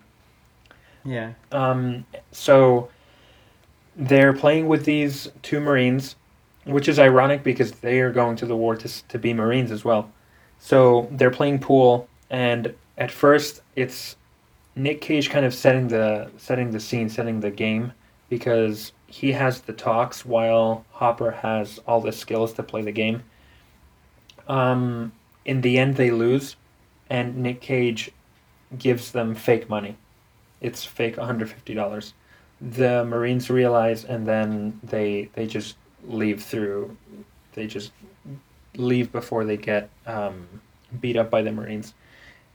[1.04, 1.32] Yeah.
[1.52, 2.90] Um, so
[3.96, 6.16] they're playing with these two Marines,
[6.66, 9.86] which is ironic because they are going to the war to to be Marines as
[9.86, 10.12] well.
[10.60, 14.16] So they're playing pool, and at first it's
[14.76, 17.94] Nick Cage kind of setting the setting the scene, setting the game,
[18.30, 23.24] because he has the talks while Hopper has all the skills to play the game.
[24.48, 25.12] Um,
[25.46, 26.56] in the end, they lose,
[27.10, 28.12] and Nick Cage
[28.78, 29.96] gives them fake money.
[30.62, 32.14] It's fake one hundred fifty dollars.
[32.62, 35.76] The Marines realize, and then they they just
[36.08, 36.96] leave through.
[37.54, 37.92] They just
[38.76, 40.48] leave before they get um,
[41.00, 41.94] beat up by the Marines.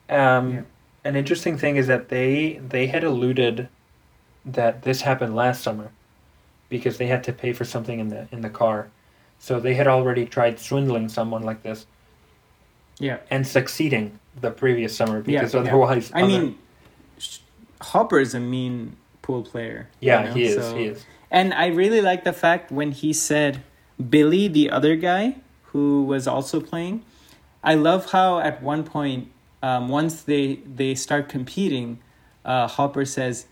[0.08, 0.62] Um, Yeah.
[1.02, 3.68] An interesting thing is that they they had alluded
[4.44, 5.90] that this happened last summer
[6.68, 8.88] because they had to pay for something in the in the car.
[9.38, 11.86] So they had already tried swindling someone like this
[12.98, 13.16] Yeah.
[13.30, 15.60] and succeeding the previous summer because yeah.
[15.60, 16.58] otherwise I other- mean,
[17.80, 19.88] Hopper is a mean pool player.
[20.00, 22.92] you yeah know, he is so- he is And I really like the fact when
[22.92, 23.62] he said
[24.08, 27.04] Billy, the other guy who was also playing.
[27.62, 29.30] I love how at one point,
[29.62, 31.98] um, once they they start competing,
[32.44, 33.46] uh, Hopper says,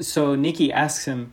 [0.00, 1.32] so Nikki asks him,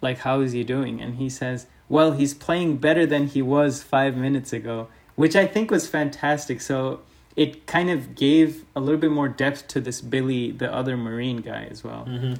[0.00, 1.00] like, how is he doing?
[1.00, 5.46] And he says, well, he's playing better than he was five minutes ago, which I
[5.46, 6.60] think was fantastic.
[6.60, 7.00] So
[7.36, 11.38] it kind of gave a little bit more depth to this Billy, the other Marine
[11.38, 12.04] guy, as well.
[12.04, 12.34] hmm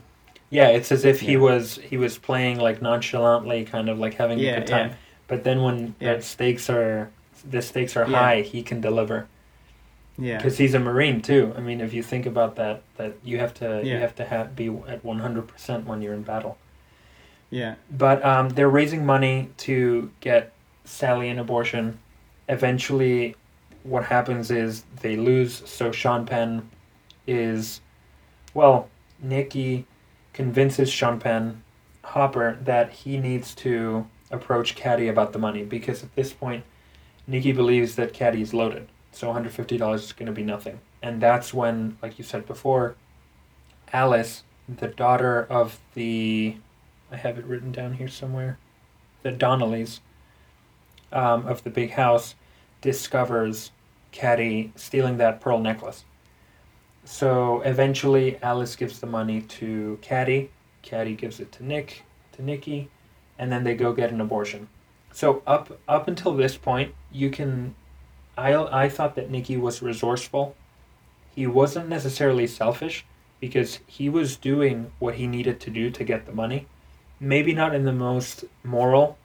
[0.50, 1.38] Yeah, it's as if he Yeah.
[1.38, 4.88] was he was playing like nonchalantly, kind of like having Yeah, a good time.
[4.90, 4.96] yeah.
[5.28, 7.10] But then when the stakes are
[7.48, 9.26] the stakes are high, he can deliver
[10.18, 10.36] Yeah.
[10.36, 11.54] because he's a marine too.
[11.56, 14.56] I mean, if you think about that, that you have to you have to have
[14.56, 16.58] be at one hundred percent when you're in battle.
[17.48, 17.76] Yeah.
[17.90, 20.52] But um, they're raising money to get
[20.84, 21.98] Sally an abortion.
[22.48, 23.36] Eventually,
[23.84, 25.62] what happens is they lose.
[25.68, 26.68] So Sean Penn
[27.26, 27.80] is,
[28.54, 28.88] well,
[29.22, 29.86] Nikki
[30.40, 31.62] convinces Sean Penn,
[32.02, 36.64] Hopper, that he needs to approach Caddy about the money because at this point,
[37.26, 38.88] Nikki believes that Caddy is loaded.
[39.12, 40.80] So $150 is going to be nothing.
[41.02, 42.96] And that's when, like you said before,
[43.92, 46.56] Alice, the daughter of the
[47.12, 48.58] I have it written down here somewhere.
[49.22, 50.00] The Donnellys
[51.12, 52.34] um, of the big house
[52.80, 53.72] discovers
[54.10, 56.04] Caddy stealing that pearl necklace.
[57.04, 60.50] So eventually, Alice gives the money to Caddy.
[60.82, 62.88] Caddy gives it to Nick, to Nikki,
[63.38, 64.68] and then they go get an abortion.
[65.12, 67.74] So up up until this point, you can.
[68.36, 70.54] I I thought that Nikki was resourceful.
[71.34, 73.04] He wasn't necessarily selfish
[73.40, 76.66] because he was doing what he needed to do to get the money
[77.20, 79.18] maybe not in the most moral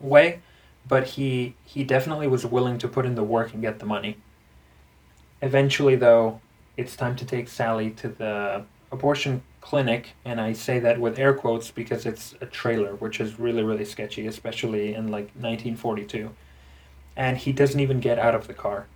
[0.00, 0.40] way,
[0.88, 4.16] but he he definitely was willing to put in the work and get the money.
[5.42, 6.40] Eventually, though,
[6.76, 11.34] it's time to take Sally to the abortion clinic, and I say that with air
[11.34, 16.30] quotes because it's a trailer, which is really really sketchy, especially in like 1942.
[17.16, 18.86] And he doesn't even get out of the car.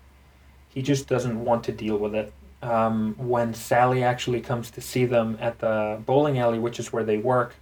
[0.68, 2.32] He just doesn't want to deal with it.
[2.62, 7.04] Um, when Sally actually comes to see them at the bowling alley, which is where
[7.04, 7.54] they work,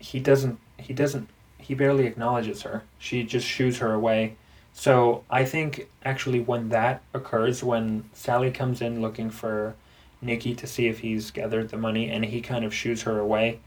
[0.00, 1.28] he doesn't he doesn't
[1.58, 4.34] he barely acknowledges her she just shoos her away
[4.72, 9.74] so i think actually when that occurs when sally comes in looking for
[10.22, 13.58] nikki to see if he's gathered the money and he kind of shoos her away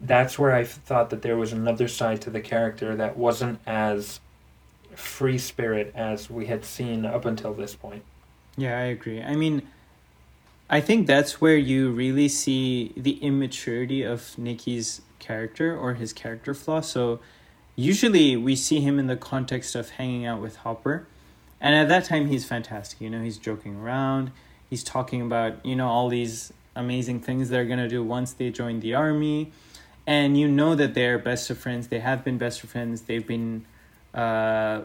[0.00, 4.20] that's where i thought that there was another side to the character that wasn't as
[4.94, 8.02] free spirit as we had seen up until this point
[8.56, 9.22] Yeah, I agree.
[9.22, 9.62] I mean,
[10.68, 16.52] I think that's where you really see the immaturity of Nikki's character or his character
[16.52, 16.82] flaw.
[16.82, 17.20] So,
[17.76, 21.06] usually we see him in the context of hanging out with Hopper.
[21.60, 23.00] And at that time, he's fantastic.
[23.00, 24.32] You know, he's joking around,
[24.68, 28.50] he's talking about, you know, all these amazing things they're going to do once they
[28.50, 29.52] join the army.
[30.06, 31.88] And you know that they're best of friends.
[31.88, 33.02] They have been best of friends.
[33.02, 33.64] They've been
[34.12, 34.82] uh,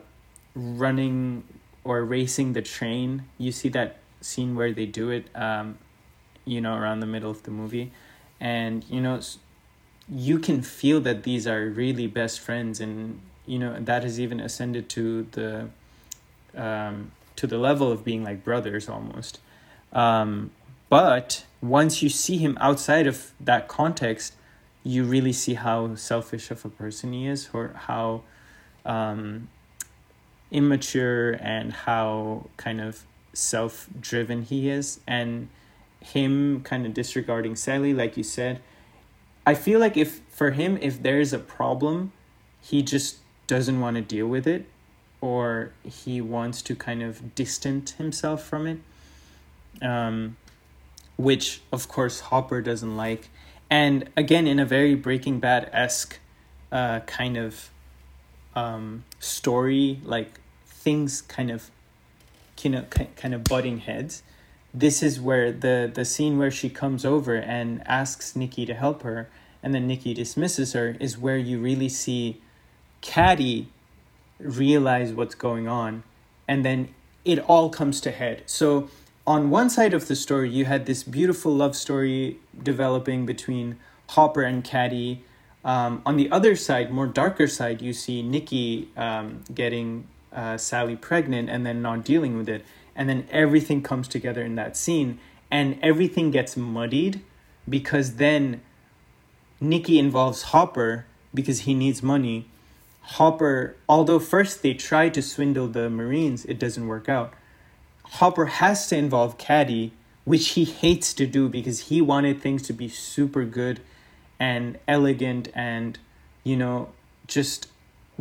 [0.53, 1.43] running
[1.83, 3.23] or racing the train.
[3.39, 5.79] You see that scene where they do it, um,
[6.45, 7.91] you know, around the middle of the movie.
[8.39, 9.19] And, you know,
[10.09, 12.79] you can feel that these are really best friends.
[12.79, 15.69] And, you know, that has even ascended to the
[16.55, 19.39] um, to the level of being like brothers almost.
[19.93, 20.51] Um,
[20.89, 24.35] but once you see him outside of that context,
[24.83, 28.23] you really see how selfish of a person he is, or how
[28.85, 29.49] um,
[30.49, 34.99] immature and how kind of self driven he is.
[35.05, 35.49] And
[35.99, 38.61] him kind of disregarding Sally, like you said,
[39.47, 42.11] I feel like if for him, if there's a problem,
[42.61, 44.65] he just doesn't want to deal with it
[45.21, 48.79] or he wants to kind of distant himself from it.
[49.81, 50.35] Um,
[51.17, 53.29] which of course Hopper doesn't like.
[53.69, 56.19] And again, in a very Breaking Bad esque
[56.71, 57.69] uh, kind of
[58.55, 61.71] um, story, like things kind of,
[62.61, 64.23] you know, kind of butting heads.
[64.73, 69.01] This is where the the scene where she comes over and asks Nikki to help
[69.03, 69.29] her,
[69.61, 72.41] and then Nikki dismisses her, is where you really see
[73.01, 73.69] Caddy
[74.39, 76.03] realize what's going on,
[76.47, 76.93] and then
[77.25, 78.43] it all comes to head.
[78.45, 78.89] So
[79.25, 83.77] on one side of the story, you had this beautiful love story developing between
[84.09, 85.23] Hopper and Caddy.
[85.65, 90.95] Um, on the other side, more darker side, you see Nikki um, getting uh, Sally
[90.95, 92.63] pregnant and then not dealing with it.
[92.95, 95.19] And then everything comes together in that scene,
[95.51, 97.21] and everything gets muddied
[97.67, 98.61] because then
[99.59, 102.47] Nikki involves Hopper because he needs money.
[103.01, 107.33] Hopper, although first they try to swindle the Marines, it doesn't work out.
[108.03, 109.93] Hopper has to involve Caddy,
[110.25, 113.79] which he hates to do because he wanted things to be super good
[114.39, 115.97] and elegant and,
[116.43, 116.89] you know,
[117.27, 117.67] just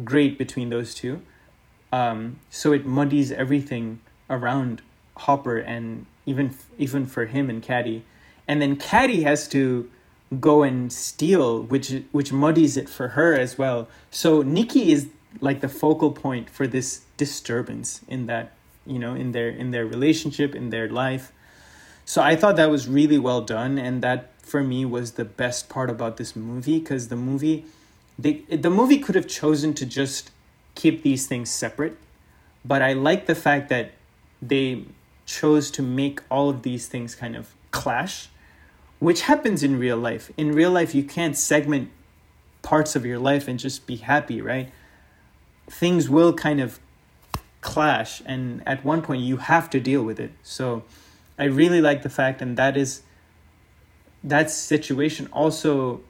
[0.04, 1.20] great between those two.
[1.92, 4.82] Um, so it muddies everything around
[5.16, 8.04] Hopper and even even for him and Caddy.
[8.48, 9.90] And then Caddy has to
[10.40, 13.88] go and steal, which which muddies it for her as well.
[14.10, 15.08] So Nikki is
[15.40, 18.52] like the focal point for this disturbance in that
[18.86, 21.32] you know in their in their relationship in their life
[22.04, 25.68] so i thought that was really well done and that for me was the best
[25.68, 27.64] part about this movie because the movie
[28.18, 30.30] they the movie could have chosen to just
[30.74, 31.96] keep these things separate
[32.64, 33.92] but i like the fact that
[34.40, 34.84] they
[35.24, 38.28] chose to make all of these things kind of clash
[38.98, 40.30] which happens in real life.
[40.36, 41.90] In real life you can't segment
[42.62, 44.70] parts of your life and just be happy right?
[45.68, 46.80] Things will kind of
[47.60, 50.32] clash and at one point you have to deal with it.
[50.42, 50.84] So
[51.38, 53.02] i really like the fact and that is
[54.24, 56.00] that situation also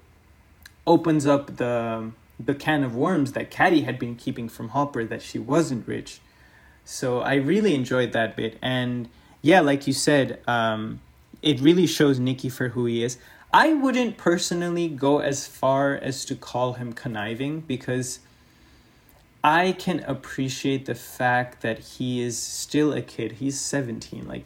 [0.86, 5.22] opens up the the can of worms that Caddy had been keeping from Hopper that
[5.22, 6.20] she wasn't rich.
[6.84, 9.08] So I really enjoyed that bit, and
[9.42, 11.00] yeah, like you said, um,
[11.46, 13.18] it really shows Nikki for who he is.
[13.54, 18.18] I wouldn't personally go as far as to call him conniving because
[19.44, 23.32] I can appreciate the fact that he is still a kid.
[23.32, 24.26] He's 17.
[24.26, 24.44] Like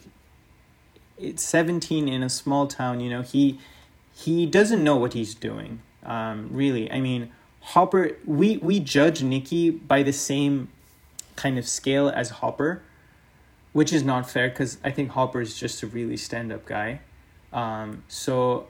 [1.17, 3.59] it's 17 in a small town, you know, he
[4.13, 5.81] he doesn't know what he's doing.
[6.03, 6.91] Um, really.
[6.91, 10.69] I mean, Hopper we we judge Nikki by the same
[11.35, 12.83] kind of scale as Hopper,
[13.73, 17.01] which is not fair cuz I think Hopper is just a really stand-up guy.
[17.53, 18.67] Um, so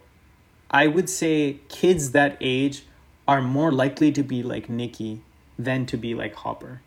[0.70, 2.86] I would say kids that age
[3.28, 5.22] are more likely to be like Nikki
[5.58, 6.82] than to be like Hopper.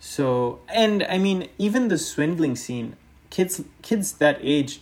[0.00, 2.96] So, and I mean, even the swindling scene,
[3.30, 4.80] kids kids that age,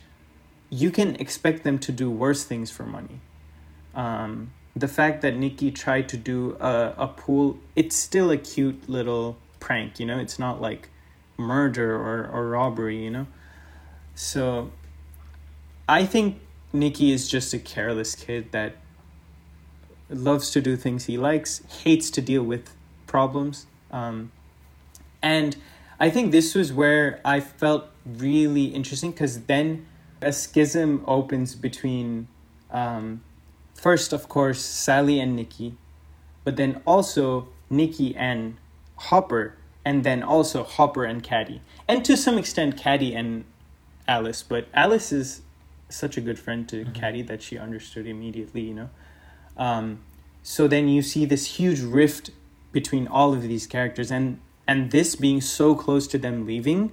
[0.71, 3.21] you can expect them to do worse things for money.
[3.95, 8.89] Um, the fact that Nikki tried to do a, a pool, it's still a cute
[8.89, 10.19] little prank, you know?
[10.19, 10.89] It's not like
[11.41, 13.27] murder or, or robbery, you know?
[14.15, 14.71] So
[15.89, 16.41] I think
[16.73, 18.77] Nikki is just a careless kid that
[20.09, 22.75] loves to do things he likes, hates to deal with
[23.07, 23.67] problems.
[23.91, 24.31] Um,
[25.23, 25.57] and
[25.99, 29.87] I think this was where I felt really interesting because then
[30.23, 32.29] a schism opens between,
[32.71, 33.23] um,
[33.75, 35.77] first, of course, Sally and Nikki,
[36.45, 38.57] but then also Nikki and
[38.97, 43.45] Hopper, and then also Hopper and Caddy, and to some extent, Caddy and
[44.07, 44.43] Alice.
[44.43, 45.43] But Alice is
[45.89, 46.93] such a good friend to mm-hmm.
[46.93, 48.91] Caddy that she understood immediately, you know.
[49.57, 50.01] Um,
[50.43, 52.31] so then you see this huge rift
[52.73, 56.93] between all of these characters and and this being so close to them leaving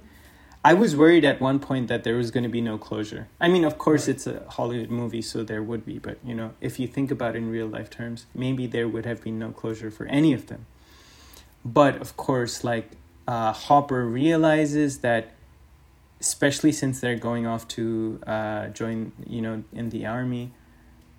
[0.64, 3.48] i was worried at one point that there was going to be no closure i
[3.48, 4.16] mean of course right.
[4.16, 7.34] it's a hollywood movie so there would be but you know if you think about
[7.34, 10.46] it in real life terms maybe there would have been no closure for any of
[10.48, 10.66] them
[11.64, 12.92] but of course like
[13.26, 15.32] uh, hopper realizes that
[16.20, 20.50] especially since they're going off to uh, join you know in the army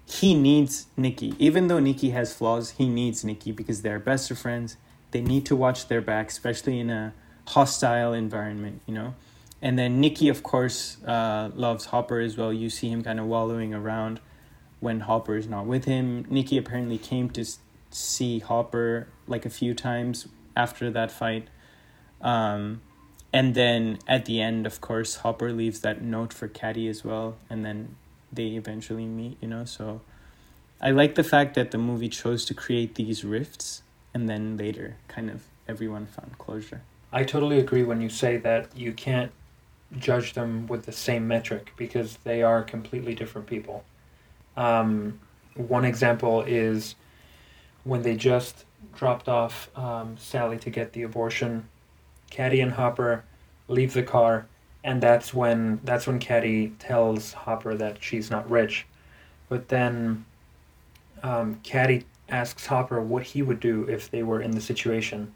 [0.09, 1.33] he needs Nikki.
[1.37, 4.77] Even though Nikki has flaws, he needs Nikki because they're best of friends.
[5.11, 7.13] They need to watch their back, especially in a
[7.47, 9.13] hostile environment, you know.
[9.61, 12.51] And then Nikki, of course, uh, loves Hopper as well.
[12.51, 14.19] You see him kind of wallowing around
[14.79, 16.25] when Hopper is not with him.
[16.29, 17.45] Nikki apparently came to
[17.89, 21.47] see Hopper like a few times after that fight.
[22.21, 22.81] Um,
[23.31, 27.37] and then at the end, of course, Hopper leaves that note for Caddy as well,
[27.49, 27.95] and then
[28.31, 29.65] they eventually meet, you know.
[29.65, 30.01] So
[30.81, 33.83] I like the fact that the movie chose to create these rifts,
[34.13, 36.81] and then later, kind of everyone found closure.
[37.11, 39.31] I totally agree when you say that you can't
[39.97, 43.83] judge them with the same metric because they are completely different people.
[44.55, 45.19] Um,
[45.55, 46.95] one example is
[47.89, 48.65] when they just
[48.95, 51.67] dropped off um, Sally to get the abortion.
[52.29, 53.23] Caddy and Hopper
[53.67, 54.47] leave the car,
[54.83, 58.85] and that's when that's when Caddy tells Hopper that she's not rich.
[59.49, 60.25] But then
[61.23, 65.33] um, Caddy asks Hopper what he would do if they were in the situation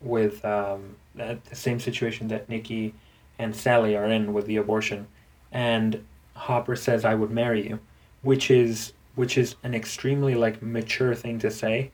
[0.00, 2.94] with um, the same situation that Nikki
[3.38, 5.06] and Sally are in with the abortion,
[5.52, 7.78] and Hopper says, "I would marry you,"
[8.22, 11.90] which is which is an extremely like mature thing to say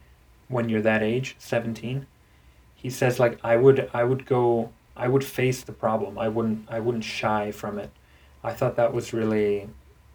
[0.48, 2.06] when you're that age, seventeen.
[2.74, 6.18] He says like, "I would I would go I would face the problem.
[6.18, 7.90] I wouldn't I wouldn't shy from it."
[8.44, 9.68] I thought that was really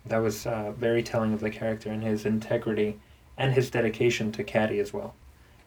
[0.06, 3.00] that was uh, very telling of the character and his integrity
[3.38, 5.16] and his dedication to Caddy as well.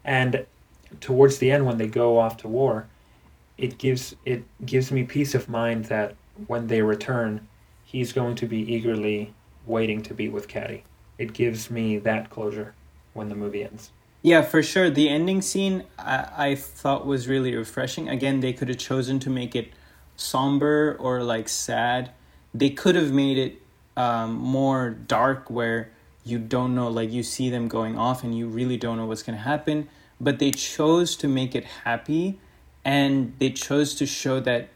[0.04, 0.46] And
[1.00, 2.88] towards the end, when they go off to war,
[3.58, 6.14] it gives it gives me peace of mind that
[6.46, 7.46] when they return,
[7.84, 9.34] he's going to be eagerly
[9.66, 10.84] waiting to be with Caddy.
[11.20, 12.72] It gives me that closure
[13.12, 13.90] when the movie ends.
[14.22, 14.88] Yeah, for sure.
[14.88, 18.08] The ending scene I, I thought was really refreshing.
[18.08, 19.68] Again, they could have chosen to make it
[20.16, 22.12] somber or like sad.
[22.54, 23.60] They could have made it
[23.98, 25.90] um, more dark where
[26.24, 29.22] you don't know, like you see them going off and you really don't know what's
[29.22, 29.90] going to happen.
[30.18, 32.38] But they chose to make it happy
[32.82, 34.70] and they chose to show that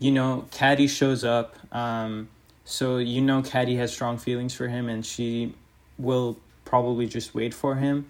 [0.00, 2.28] you know caddy shows up um,
[2.64, 5.54] so you know caddy has strong feelings for him and she
[5.98, 8.06] will probably just wait for him.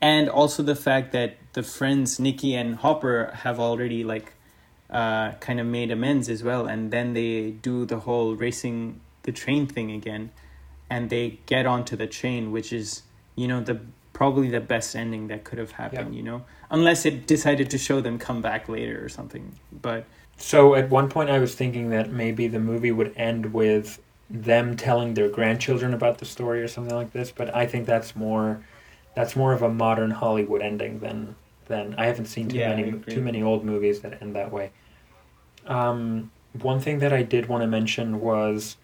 [0.00, 4.32] And also the fact that the friends nikki and hopper have already like
[4.88, 6.66] uh, kind of made amends as well.
[6.66, 10.30] And then they do the whole racing the train thing again.
[10.88, 13.02] And they get onto the train which is
[13.36, 13.80] you know the
[14.12, 16.42] probably the best ending that could have happened you know?
[16.70, 19.54] Unless it decided to show them come back later or something.
[19.72, 20.04] But
[20.40, 24.00] so at one point, I was thinking that maybe the movie would end with
[24.30, 27.32] them telling their grandchildren about the story or something like this.
[27.32, 28.62] But I think that's more
[29.14, 31.34] that's more of a modern Hollywood ending than
[31.66, 34.70] than I haven't seen too yeah, many too many old movies that end that way.
[35.66, 38.76] Um, one thing that I did want to mention was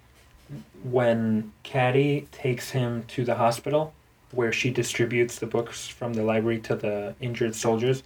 [0.85, 3.93] when Caddy takes him to the hospital
[4.33, 8.03] where she distributes the books from the library to the injured soldiers,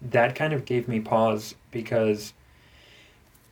[0.00, 2.32] that kind of gave me pause because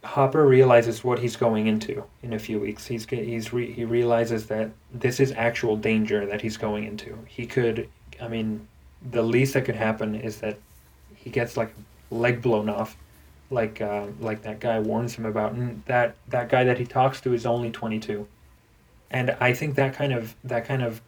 [0.02, 2.86] Hopper realizes what he's going into in a few weeks.
[2.86, 7.18] He's he's re, he realizes that this is actual danger that he's going into.
[7.26, 7.88] He could,
[8.20, 8.66] I mean,
[9.10, 10.58] the least that could happen is that
[11.14, 11.74] he gets like
[12.10, 12.96] leg blown off,
[13.50, 15.52] like uh, like that guy warns him about.
[15.52, 18.26] And that that guy that he talks to is only twenty two,
[19.10, 21.02] and I think that kind of that kind of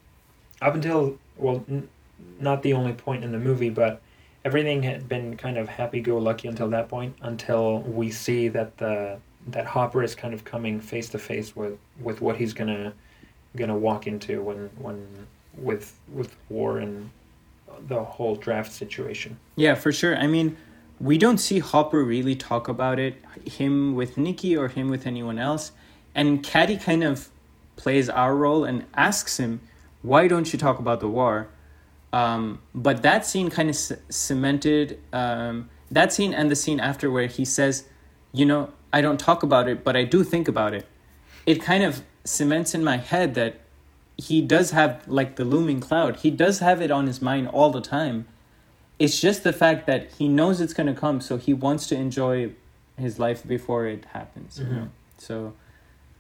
[0.61, 1.89] up until well, n-
[2.39, 4.02] not the only point in the movie, but
[4.45, 7.17] everything had been kind of happy-go-lucky until that point.
[7.23, 9.19] Until we see that the
[9.49, 12.93] that Hopper is kind of coming face to face with with what he's gonna
[13.57, 15.07] gonna walk into when when
[15.57, 17.11] with with war and
[17.89, 19.39] the whole draft situation.
[19.57, 20.17] Yeah, for sure.
[20.17, 20.57] I mean,
[21.01, 25.39] we don't see Hopper really talk about it, him with Nikki or him with anyone
[25.39, 25.73] else,
[26.15, 27.29] and Caddy kind of
[27.77, 29.61] plays our role and asks him
[30.03, 31.49] why don't you talk about the war?
[32.13, 37.11] Um, but that scene kind of c- cemented um, that scene and the scene after
[37.11, 37.85] where he says,
[38.33, 40.87] you know, I don't talk about it, but I do think about it.
[41.47, 43.61] It kind of cements in my head that
[44.17, 46.17] he does have like the looming cloud.
[46.17, 48.27] He does have it on his mind all the time.
[48.99, 51.97] It's just the fact that he knows it's going to come, so he wants to
[51.97, 52.53] enjoy
[52.97, 54.59] his life before it happens.
[54.59, 54.71] Mm-hmm.
[54.71, 54.89] You know?
[55.19, 55.55] So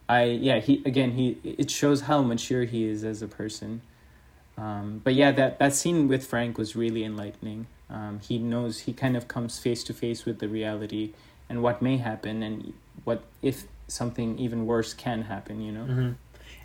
[0.09, 3.82] I yeah he again he it shows how mature he is as a person.
[4.57, 7.66] Um, but yeah, that that scene with Frank was really enlightening.
[7.90, 11.12] Um, he knows he kind of comes face to face with the reality
[11.48, 12.72] and what may happen and
[13.05, 15.61] what if something even worse can happen.
[15.61, 15.84] You know.
[15.84, 16.11] Mm-hmm.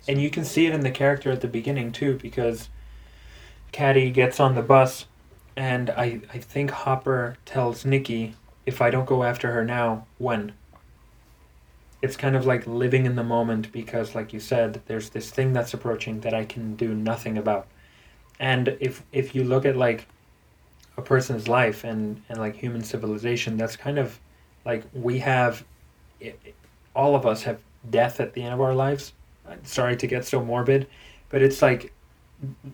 [0.06, 2.68] And you can see it in the character at the beginning too, because
[3.72, 5.06] Caddy gets on the bus,
[5.56, 8.34] and I I think Hopper tells Nikki,
[8.64, 10.52] "If I don't go after her now, when?"
[12.00, 15.52] it's kind of like living in the moment because like you said there's this thing
[15.52, 17.66] that's approaching that i can do nothing about
[18.40, 20.06] and if if you look at like
[20.96, 24.18] a person's life and and like human civilization that's kind of
[24.64, 25.64] Like we have,
[26.94, 27.58] all of us have
[27.90, 29.12] death at the end of our lives.
[29.48, 30.86] I'm sorry to get so morbid,
[31.30, 31.92] but it's like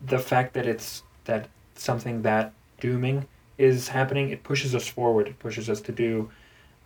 [0.06, 3.26] the fact that it's that something that dooming
[3.58, 4.30] is happening.
[4.30, 5.28] It pushes us forward.
[5.28, 6.30] It pushes us to do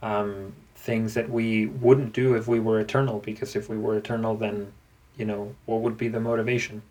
[0.03, 3.20] um, things that we wouldn't do if we were eternal.
[3.20, 4.72] Because if we were eternal, then
[5.16, 6.83] you know what would be the motivation?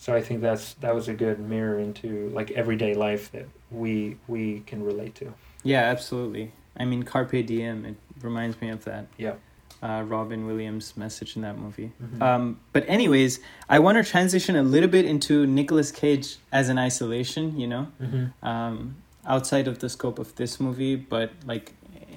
[0.00, 4.16] So I think that's that was a good mirror into like everyday life that we
[4.28, 5.34] we can relate to.
[5.62, 6.52] Yeah, absolutely.
[6.78, 7.84] I mean, carpe diem.
[7.84, 9.08] It reminds me of that.
[9.18, 9.34] Yeah.
[9.82, 11.92] Uh, Robin Williams' message in that movie.
[12.02, 12.22] Mhm.
[12.22, 16.78] Um, but anyways, I want to transition a little bit into Nicolas Cage as an
[16.78, 17.58] isolation.
[17.60, 18.46] You know, Mm-hmm.
[18.46, 18.96] um,
[19.26, 21.74] outside of the scope of this movie, but like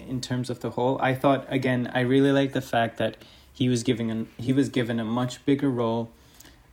[0.07, 3.17] in terms of the whole, I thought again, I really like the fact that
[3.51, 6.09] he was giving an he was given a much bigger role.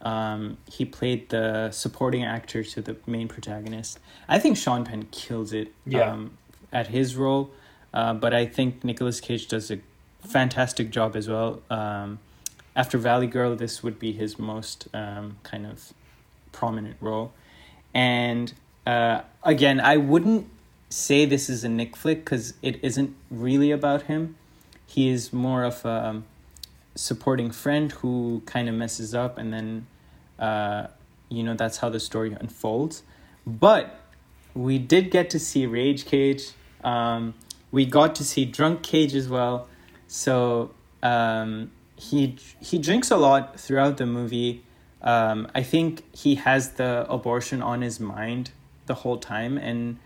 [0.03, 3.98] Um, he played the supporting actor to the main protagonist.
[4.28, 5.72] I think Sean Penn kills it.
[5.86, 6.11] Yeah.
[6.12, 6.38] Um,
[6.72, 7.51] at his role,
[7.92, 9.78] uh, but I think Nicolas Cage does a
[10.26, 11.62] fantastic job as well.
[11.70, 12.20] Um,
[12.76, 15.92] after Valley Girl, this would be his most um, kind of
[16.53, 17.32] prominent role.
[17.92, 18.53] And
[18.86, 20.48] uh, again, I wouldn't
[20.88, 24.36] say this is a Nick flick because it isn't really about him.
[24.86, 26.22] He is more of a
[27.01, 29.86] supporting friend who kind of messes up, and then,
[30.38, 30.86] uh,
[31.30, 33.03] you know, that's how the story unfolds.
[33.46, 33.98] But
[34.55, 36.51] we did get to see Rage Cage.
[36.84, 37.34] Um,
[37.72, 39.66] we got to see Drunk Cage as well.
[40.09, 40.72] So
[41.03, 44.62] um, he he drinks a lot throughout the movie.
[45.01, 48.51] Um, I think he has the abortion on his mind
[48.84, 49.98] the whole time and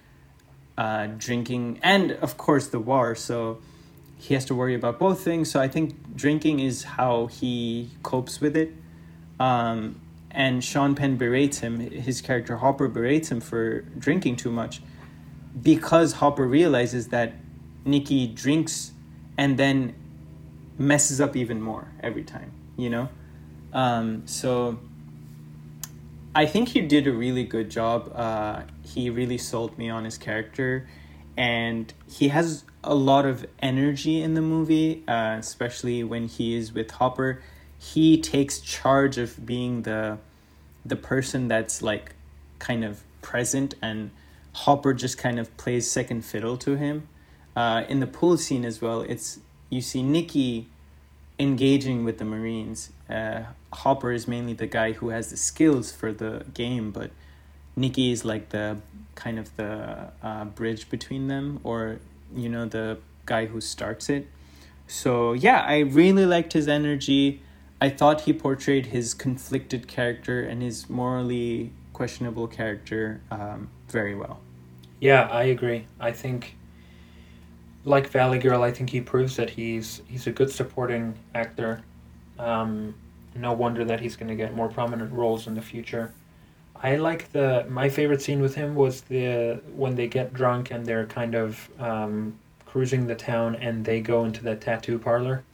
[0.79, 3.17] uh, drinking, and of course the war.
[3.17, 3.59] So
[4.25, 5.51] he has to worry about both things.
[5.51, 8.73] So I think drinking is how he copes with it.
[9.39, 10.01] Um,
[10.31, 11.79] and Sean Penn berates him.
[11.79, 14.81] His character Hopper berates him for drinking too much,
[15.61, 17.35] because Hopper realizes that
[17.85, 18.93] Nikki drinks
[19.37, 19.95] and then
[20.79, 22.51] messes up even more every time.
[22.77, 23.09] You know,
[23.73, 24.79] um, so
[26.35, 28.11] I think he did a really good job.
[28.15, 30.89] Uh, he really sold me on his character,
[31.37, 36.73] and he has a lot of energy in the movie, uh, especially when he is
[36.73, 37.43] with Hopper.
[37.79, 40.19] He takes charge of being the
[40.87, 42.15] the person that's like
[42.59, 44.11] kind of present, and
[44.53, 47.09] Hopper just kind of plays second fiddle to him.
[47.57, 49.39] Uh, in the pool scene as well, it's
[49.71, 50.69] you see Nikki
[51.39, 52.91] engaging with the Marines.
[53.09, 57.11] Uh, Hopper is mainly the guy who has the skills for the game, but
[57.77, 58.79] Nikki is like the
[59.15, 61.99] kind of the uh, bridge between them, or
[62.35, 64.29] you know, the guy who starts it.
[64.87, 67.43] So yeah, I really liked his energy.
[67.81, 74.41] I thought he portrayed his conflicted character and his morally questionable character um, very well.
[75.01, 75.87] Yeah, I agree.
[76.01, 76.57] I think,
[77.85, 81.83] like Valley Girl, I think he proves that he's he's a good supporting actor.
[82.39, 82.95] Um,
[83.35, 86.13] no wonder that he's going to get more prominent roles in the future.
[86.85, 90.85] I like the my favorite scene with him was the when they get drunk and
[90.85, 95.45] they're kind of um, cruising the town and they go into the tattoo parlor.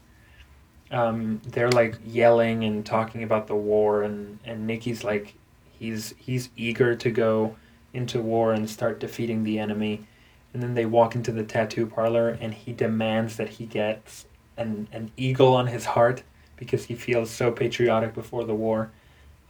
[0.90, 5.34] Um, they're like yelling and talking about the war and and Nikki's like
[5.78, 7.54] he's he's eager to go
[7.94, 10.08] into war and start defeating the enemy.
[10.52, 14.26] And then they walk into the tattoo parlor and he demands that he gets
[14.56, 16.24] an, an eagle on his heart
[16.56, 18.90] because he feels so patriotic before the war.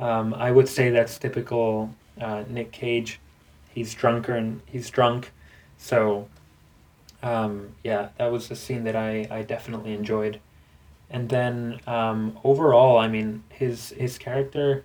[0.01, 3.21] Um, I would say that's typical uh, Nick Cage.
[3.73, 5.33] He's drunker and he's drunk.
[5.77, 6.29] So,
[7.23, 10.41] um, yeah, that was a scene that I, I definitely enjoyed.
[11.11, 14.85] And then um, overall, I mean, his his character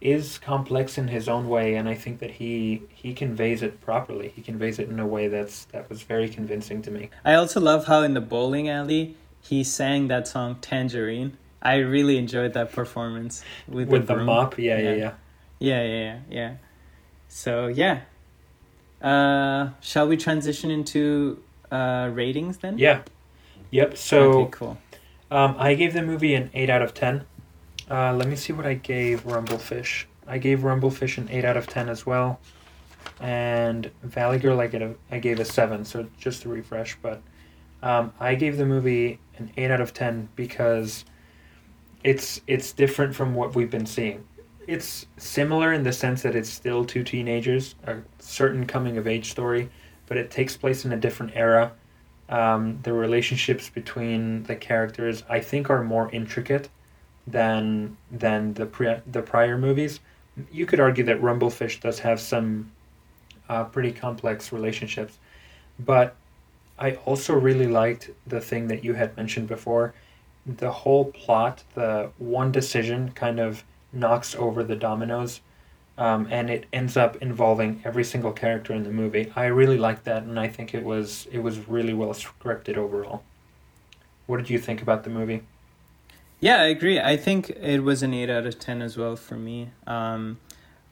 [0.00, 4.32] is complex in his own way, and I think that he he conveys it properly.
[4.34, 7.10] He conveys it in a way that's that was very convincing to me.
[7.24, 11.36] I also love how in the bowling alley he sang that song Tangerine.
[11.62, 14.26] I really enjoyed that performance with, With the broom.
[14.26, 14.96] mop, yeah, yeah, Yeah.
[14.96, 15.12] yeah.
[15.60, 16.54] Yeah, yeah, yeah, yeah.
[17.28, 18.00] So yeah.
[19.02, 22.78] Uh, shall we transition into uh ratings then?
[22.78, 23.02] Yeah.
[23.70, 23.96] Yep.
[23.96, 24.78] So okay, cool.
[25.30, 27.24] um, I gave the movie an eight out of ten.
[27.90, 30.04] Uh, let me see what I gave Rumblefish.
[30.26, 32.38] I gave Rumblefish an eight out of ten as well,
[33.20, 35.84] and Valley Girl I get a I gave a seven.
[35.84, 37.20] So just to refresh, but
[37.82, 41.04] um, I gave the movie an eight out of ten because
[42.04, 44.24] it's it's different from what we've been seeing.
[44.66, 49.30] It's similar in the sense that it's still two teenagers, a certain coming of age
[49.30, 49.70] story,
[50.06, 51.72] but it takes place in a different era.
[52.28, 56.68] Um, the relationships between the characters, I think, are more intricate
[57.26, 60.00] than than the pre- the prior movies.
[60.52, 62.70] You could argue that Rumblefish does have some
[63.48, 65.18] uh, pretty complex relationships,
[65.80, 66.14] but
[66.78, 69.94] I also really liked the thing that you had mentioned before.
[70.48, 75.40] The whole plot, the one decision kind of knocks over the dominoes,
[75.98, 79.30] um, and it ends up involving every single character in the movie.
[79.36, 83.22] I really liked that, and I think it was it was really well scripted overall.
[84.26, 85.42] What did you think about the movie?
[86.40, 87.00] Yeah, I agree.
[87.00, 89.70] I think it was an eight out of ten as well for me.
[89.86, 90.38] Um,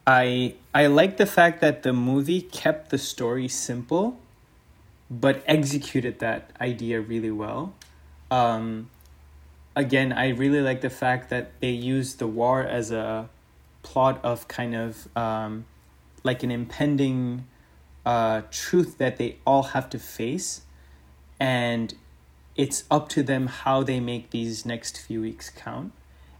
[0.05, 4.19] I I like the fact that the movie kept the story simple,
[5.09, 7.73] but executed that idea really well.
[8.29, 8.89] Um,
[9.77, 13.29] again, I really like the fact that they use the war as a
[13.83, 15.65] plot of kind of um,
[16.23, 17.45] like an impending
[18.03, 20.61] uh, truth that they all have to face,
[21.39, 21.93] and
[22.55, 25.93] it's up to them how they make these next few weeks count.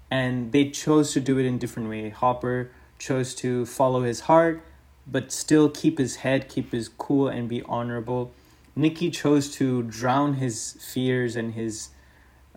[0.10, 2.10] And they chose to do it in different way.
[2.10, 4.64] Hopper chose to follow his heart,
[5.06, 8.32] but still keep his head, keep his cool, and be honorable.
[8.76, 11.90] Nicky chose to drown his fears and his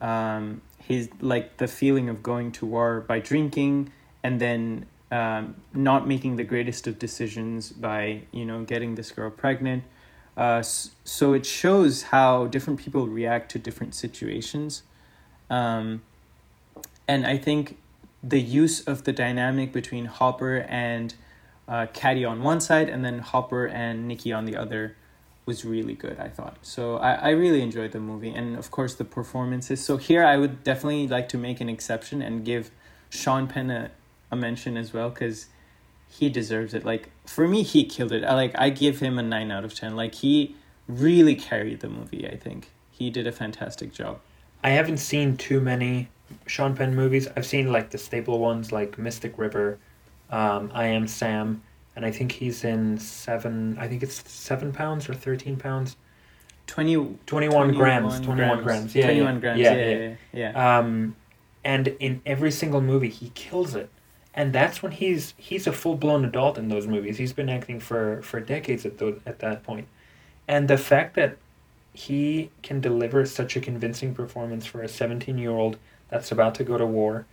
[0.00, 6.06] um, his like the feeling of going to war by drinking and then um, not
[6.06, 9.84] making the greatest of decisions by you know getting this girl pregnant.
[10.36, 14.82] Uh, so it shows how different people react to different situations.
[15.50, 16.02] Um,
[17.10, 17.76] and i think
[18.22, 21.14] the use of the dynamic between hopper and
[21.66, 24.96] uh, caddy on one side and then hopper and nikki on the other
[25.50, 26.56] was really good i thought.
[26.62, 29.78] So I, I really enjoyed the movie and of course the performances.
[29.88, 32.70] So here i would definitely like to make an exception and give
[33.20, 33.90] sean penn a,
[34.30, 35.38] a mention as well because
[36.18, 36.84] he deserves it.
[36.92, 38.22] Like for me he killed it.
[38.24, 40.34] I, like i give him a 9 out of 10 like he
[41.06, 42.70] really carried the movie i think.
[42.98, 44.20] He did a fantastic job.
[44.62, 46.08] I haven't seen too many
[46.46, 47.26] Sean Penn movies.
[47.34, 49.78] I've seen like the staple ones like Mystic River,
[50.30, 51.62] um, I Am Sam,
[52.00, 53.76] and I think he's in seven.
[53.78, 55.96] I think it's seven pounds or thirteen pounds.
[56.66, 58.20] 20, 21, 21 grams.
[58.20, 58.94] 21 grams.
[58.94, 59.02] Yeah.
[59.04, 59.74] 21 yeah, grams Yeah.
[59.74, 60.14] yeah yeah.
[60.32, 60.78] yeah, yeah.
[60.78, 61.16] Um,
[61.62, 63.90] and in every single movie, he kills it.
[64.32, 67.18] And that's when he's he's a full blown adult in those movies.
[67.18, 69.88] He's been acting for for decades at those at that point,
[70.48, 71.36] and the fact that
[71.92, 75.76] he can deliver such a convincing performance for a seventeen year old
[76.08, 77.26] that's about to go to war,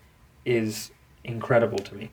[0.44, 0.92] is
[1.24, 2.10] incredible to me.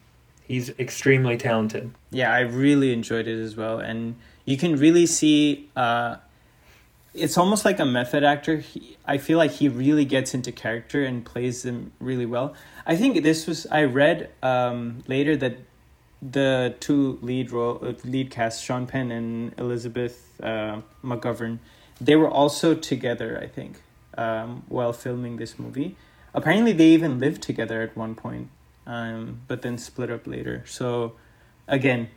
[0.47, 1.93] He's extremely talented.
[2.11, 5.71] Yeah, I really enjoyed it as well, and you can really see.
[5.75, 6.17] Uh,
[7.15, 8.59] it's almost like a method actor.
[8.59, 12.55] He, I feel like he really gets into character and plays them really well.
[12.87, 13.67] I think this was.
[13.71, 15.59] I read um, later that
[16.21, 21.59] the two lead role uh, lead cast, Sean Penn and Elizabeth uh, McGovern,
[22.01, 23.39] they were also together.
[23.43, 23.81] I think
[24.19, 25.97] um, while filming this movie.
[26.33, 28.49] Apparently, they even lived together at one point,
[28.87, 30.65] um, but then split up later.
[30.67, 31.15] So,
[31.69, 32.09] again,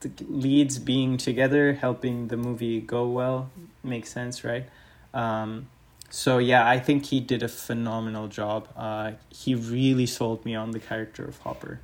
[0.00, 3.50] the leads being together, helping the movie go well,
[3.82, 4.66] makes sense, right?
[5.12, 5.68] Um,
[6.10, 8.68] so yeah, I think he did a phenomenal job.
[8.76, 11.80] Uh, he really sold me on the character of Hopper.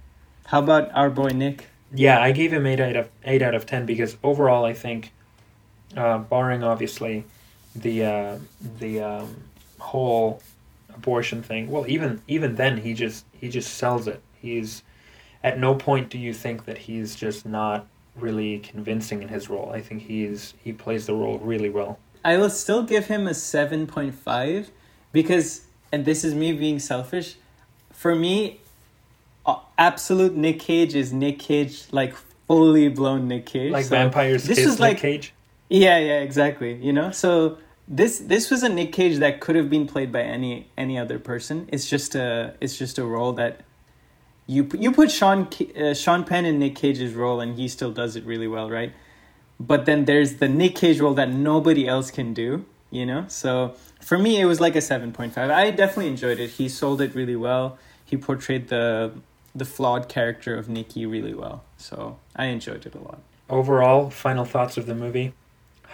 [0.47, 1.68] How about our boy Nick?
[1.93, 5.12] Yeah, I gave him eight out of eight out of ten because overall, I think,
[5.97, 7.24] uh, barring obviously
[7.74, 8.39] the uh,
[8.78, 9.37] the um,
[9.81, 10.41] whole
[10.95, 11.70] abortion thing.
[11.70, 14.22] Well, even even then, he just he just sells it.
[14.41, 14.82] He's
[15.43, 17.86] at no point do you think that he's just not
[18.16, 19.70] really convincing in his role.
[19.70, 21.99] I think he's he plays the role really well.
[22.24, 24.70] I will still give him a seven point five
[25.12, 25.62] because,
[25.93, 27.36] and this is me being selfish.
[27.93, 28.61] For me,
[29.78, 32.14] absolute Nick Cage is Nick Cage, like
[32.47, 33.72] fully blown Nick Cage.
[33.72, 35.34] Like So Vampire's Kiss is Nick like Cage.
[35.68, 36.74] Yeah, yeah, exactly.
[36.74, 37.59] You know, so
[37.91, 41.18] this this was a Nick Cage that could have been played by any any other
[41.18, 41.68] person.
[41.72, 43.62] It's just a it's just a role that
[44.47, 48.14] you you put Sean uh, Sean Penn in Nick Cage's role and he still does
[48.14, 48.93] it really well, right?
[49.59, 53.24] But then there's the Nick Cage role that nobody else can do, you know?
[53.26, 55.36] So for me it was like a 7.5.
[55.36, 56.51] I definitely enjoyed it.
[56.51, 57.76] He sold it really well.
[58.05, 59.12] He portrayed the
[59.53, 61.64] the flawed character of Nicky really well.
[61.76, 63.18] So I enjoyed it a lot.
[63.49, 65.32] Overall, final thoughts of the movie.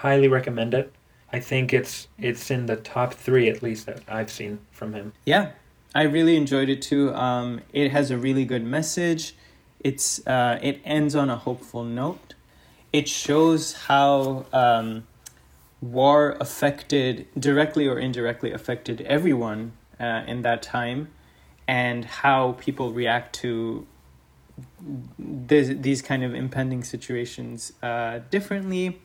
[0.04, 0.92] Highly recommend it.
[1.32, 5.12] I think it's it's in the top three at least that I've seen from him.
[5.24, 5.52] Yeah,
[5.94, 7.12] I really enjoyed it too.
[7.14, 9.34] Um, it has a really good message.
[9.80, 12.34] It's uh, it ends on a hopeful note.
[12.92, 15.06] It shows how um,
[15.80, 21.08] war affected directly or indirectly affected everyone uh, in that time,
[21.66, 23.86] and how people react to
[25.18, 29.00] this, these kind of impending situations uh, differently.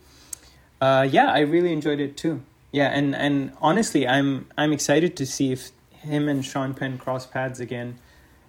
[0.81, 2.41] Uh, yeah, I really enjoyed it too.
[2.71, 7.27] Yeah, and and honestly, I'm I'm excited to see if him and Sean Penn cross
[7.27, 7.99] paths again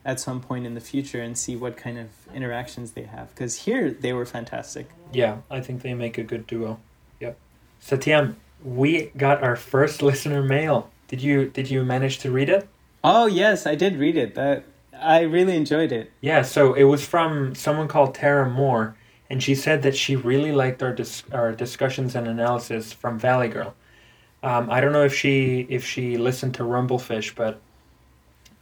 [0.05, 3.28] at some point in the future and see what kind of interactions they have.
[3.30, 4.89] Because here they were fantastic.
[5.12, 6.80] Yeah, I think they make a good duo.
[7.20, 7.39] Yep.
[7.80, 10.91] Satyam, we got our first listener mail.
[11.09, 12.66] Did you did you manage to read it?
[13.05, 14.35] Oh yes, I did read it.
[14.35, 14.64] That
[14.99, 16.11] I really enjoyed it.
[16.20, 18.97] Yeah, so it was from someone called Tara Moore,
[19.33, 23.49] and she said that she really liked our dis- our discussions and analysis from Valley
[23.49, 23.74] Girl.
[24.43, 27.59] Um, I don't know if she if she listened to Rumblefish, but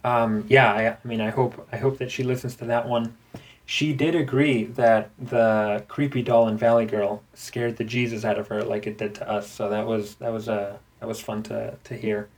[0.05, 3.17] um, yeah, I, I mean, I hope I hope that she listens to that one.
[3.65, 8.47] She did agree that the creepy doll in Valley Girl scared the Jesus out of
[8.47, 9.49] her, like it did to us.
[9.49, 12.29] So that was that was uh, that was fun to to hear.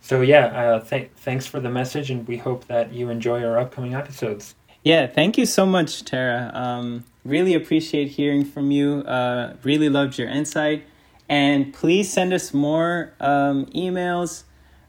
[0.00, 3.58] So yeah, uh, th- thanks for the message, and we hope that you enjoy our
[3.58, 4.54] upcoming episodes.
[4.84, 6.50] Yeah, thank you so much, Tara.
[6.52, 9.00] Um, really appreciate hearing from you.
[9.00, 10.84] Uh, really loved your insight.
[11.28, 14.42] And please send us more um, emails.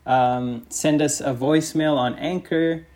[0.06, 2.88] Um, send us a voicemail on Anchor.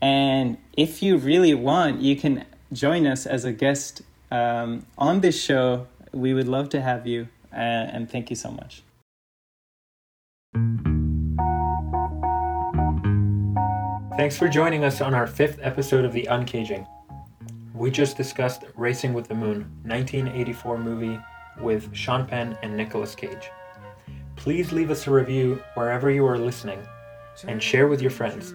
[0.00, 5.42] And if you really want, you can join us as a guest um, on this
[5.42, 5.86] show.
[6.12, 7.28] We would love to have you.
[7.50, 8.82] Uh, and thank you so much.
[14.14, 16.86] Thanks for joining us on our fifth episode of The Uncaging.
[17.74, 21.18] We just discussed Racing with the Moon, 1984 movie
[21.62, 23.50] with Sean Penn and Nicolas Cage.
[24.36, 26.78] Please leave us a review wherever you are listening
[27.48, 28.54] and share with your friends.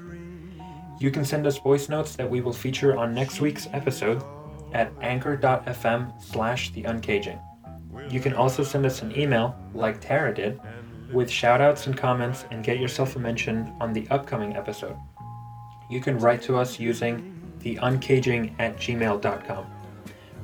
[0.99, 4.23] You can send us voice notes that we will feature on next week's episode
[4.73, 7.41] at anchor.fm slash the uncaging.
[8.11, 10.59] You can also send us an email, like Tara did,
[11.11, 14.95] with shoutouts and comments and get yourself a mention on the upcoming episode
[15.89, 19.65] you can write to us using theuncaging at gmail.com.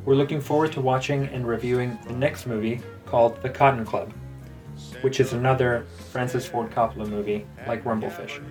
[0.05, 4.13] We're looking forward to watching and reviewing the next movie called The Cotton Club,
[5.01, 8.41] which is another Francis Ford Coppola movie like Rumblefish.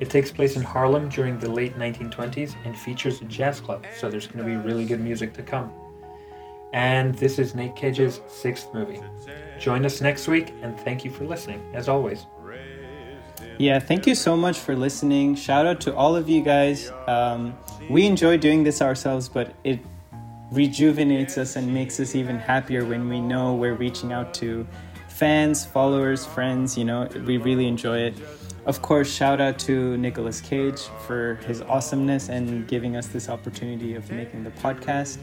[0.00, 4.10] It takes place in Harlem during the late 1920s and features a jazz club, so
[4.10, 5.70] there's going to be really good music to come.
[6.72, 9.00] And this is Nate Cage's sixth movie.
[9.58, 12.26] Join us next week, and thank you for listening, as always.
[13.58, 15.34] Yeah, thank you so much for listening.
[15.34, 16.90] Shout out to all of you guys.
[17.06, 17.56] Um,
[17.88, 19.80] we enjoy doing this ourselves, but it
[20.50, 24.66] rejuvenates us and makes us even happier when we know we're reaching out to
[25.08, 26.76] fans, followers, friends.
[26.78, 28.14] You know, we really enjoy it.
[28.66, 33.94] Of course, shout out to Nicolas Cage for his awesomeness and giving us this opportunity
[33.94, 35.18] of making the podcast.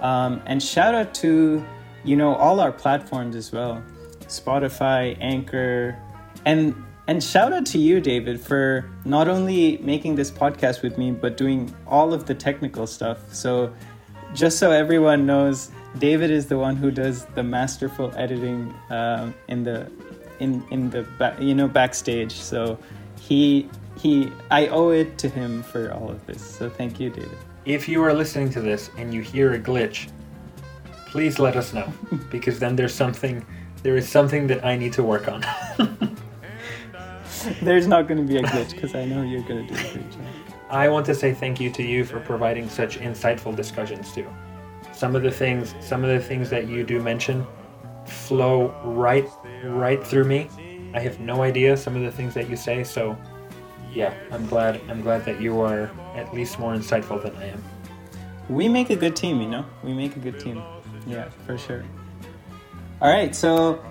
[0.00, 1.64] Um, and shout out to,
[2.04, 3.82] you know, all our platforms as well
[4.26, 5.98] Spotify, Anchor,
[6.44, 6.74] and
[7.06, 11.36] and shout out to you, David, for not only making this podcast with me, but
[11.36, 13.32] doing all of the technical stuff.
[13.32, 13.72] So,
[14.32, 19.62] just so everyone knows, David is the one who does the masterful editing um, in
[19.64, 19.90] the
[20.40, 22.32] in in the back, you know backstage.
[22.32, 22.78] So
[23.20, 26.42] he he I owe it to him for all of this.
[26.42, 27.36] So thank you, David.
[27.64, 30.10] If you are listening to this and you hear a glitch,
[31.06, 31.92] please let us know
[32.30, 33.44] because then there's something
[33.82, 35.44] there is something that I need to work on.
[37.62, 39.92] There's not going to be a glitch because I know you're going to do a
[39.92, 40.22] great job.
[40.70, 44.26] I want to say thank you to you for providing such insightful discussions too.
[44.92, 47.46] Some of the things, some of the things that you do mention,
[48.06, 49.28] flow right,
[49.64, 50.48] right through me.
[50.94, 53.16] I have no idea some of the things that you say, so
[53.92, 54.80] yeah, I'm glad.
[54.88, 57.64] I'm glad that you are at least more insightful than I am.
[58.48, 59.64] We make a good team, you know.
[59.82, 60.62] We make a good team.
[61.06, 61.84] Yeah, for sure.
[63.00, 63.82] All right, so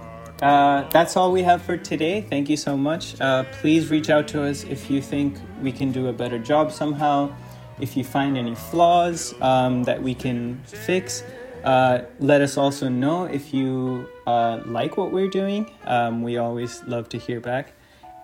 [0.42, 2.22] uh, that's all we have for today.
[2.22, 3.20] Thank you so much.
[3.22, 6.72] Uh, please reach out to us if you think we can do a better job
[6.72, 7.34] somehow.
[7.80, 11.24] If you find any flaws um, that we can fix,
[11.64, 15.72] uh, let us also know if you uh, like what we're doing.
[15.86, 17.74] Um, we always love to hear back.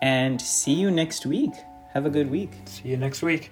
[0.02, 1.52] And see you next week.
[1.92, 2.52] Have a good week.
[2.66, 3.50] See you next week.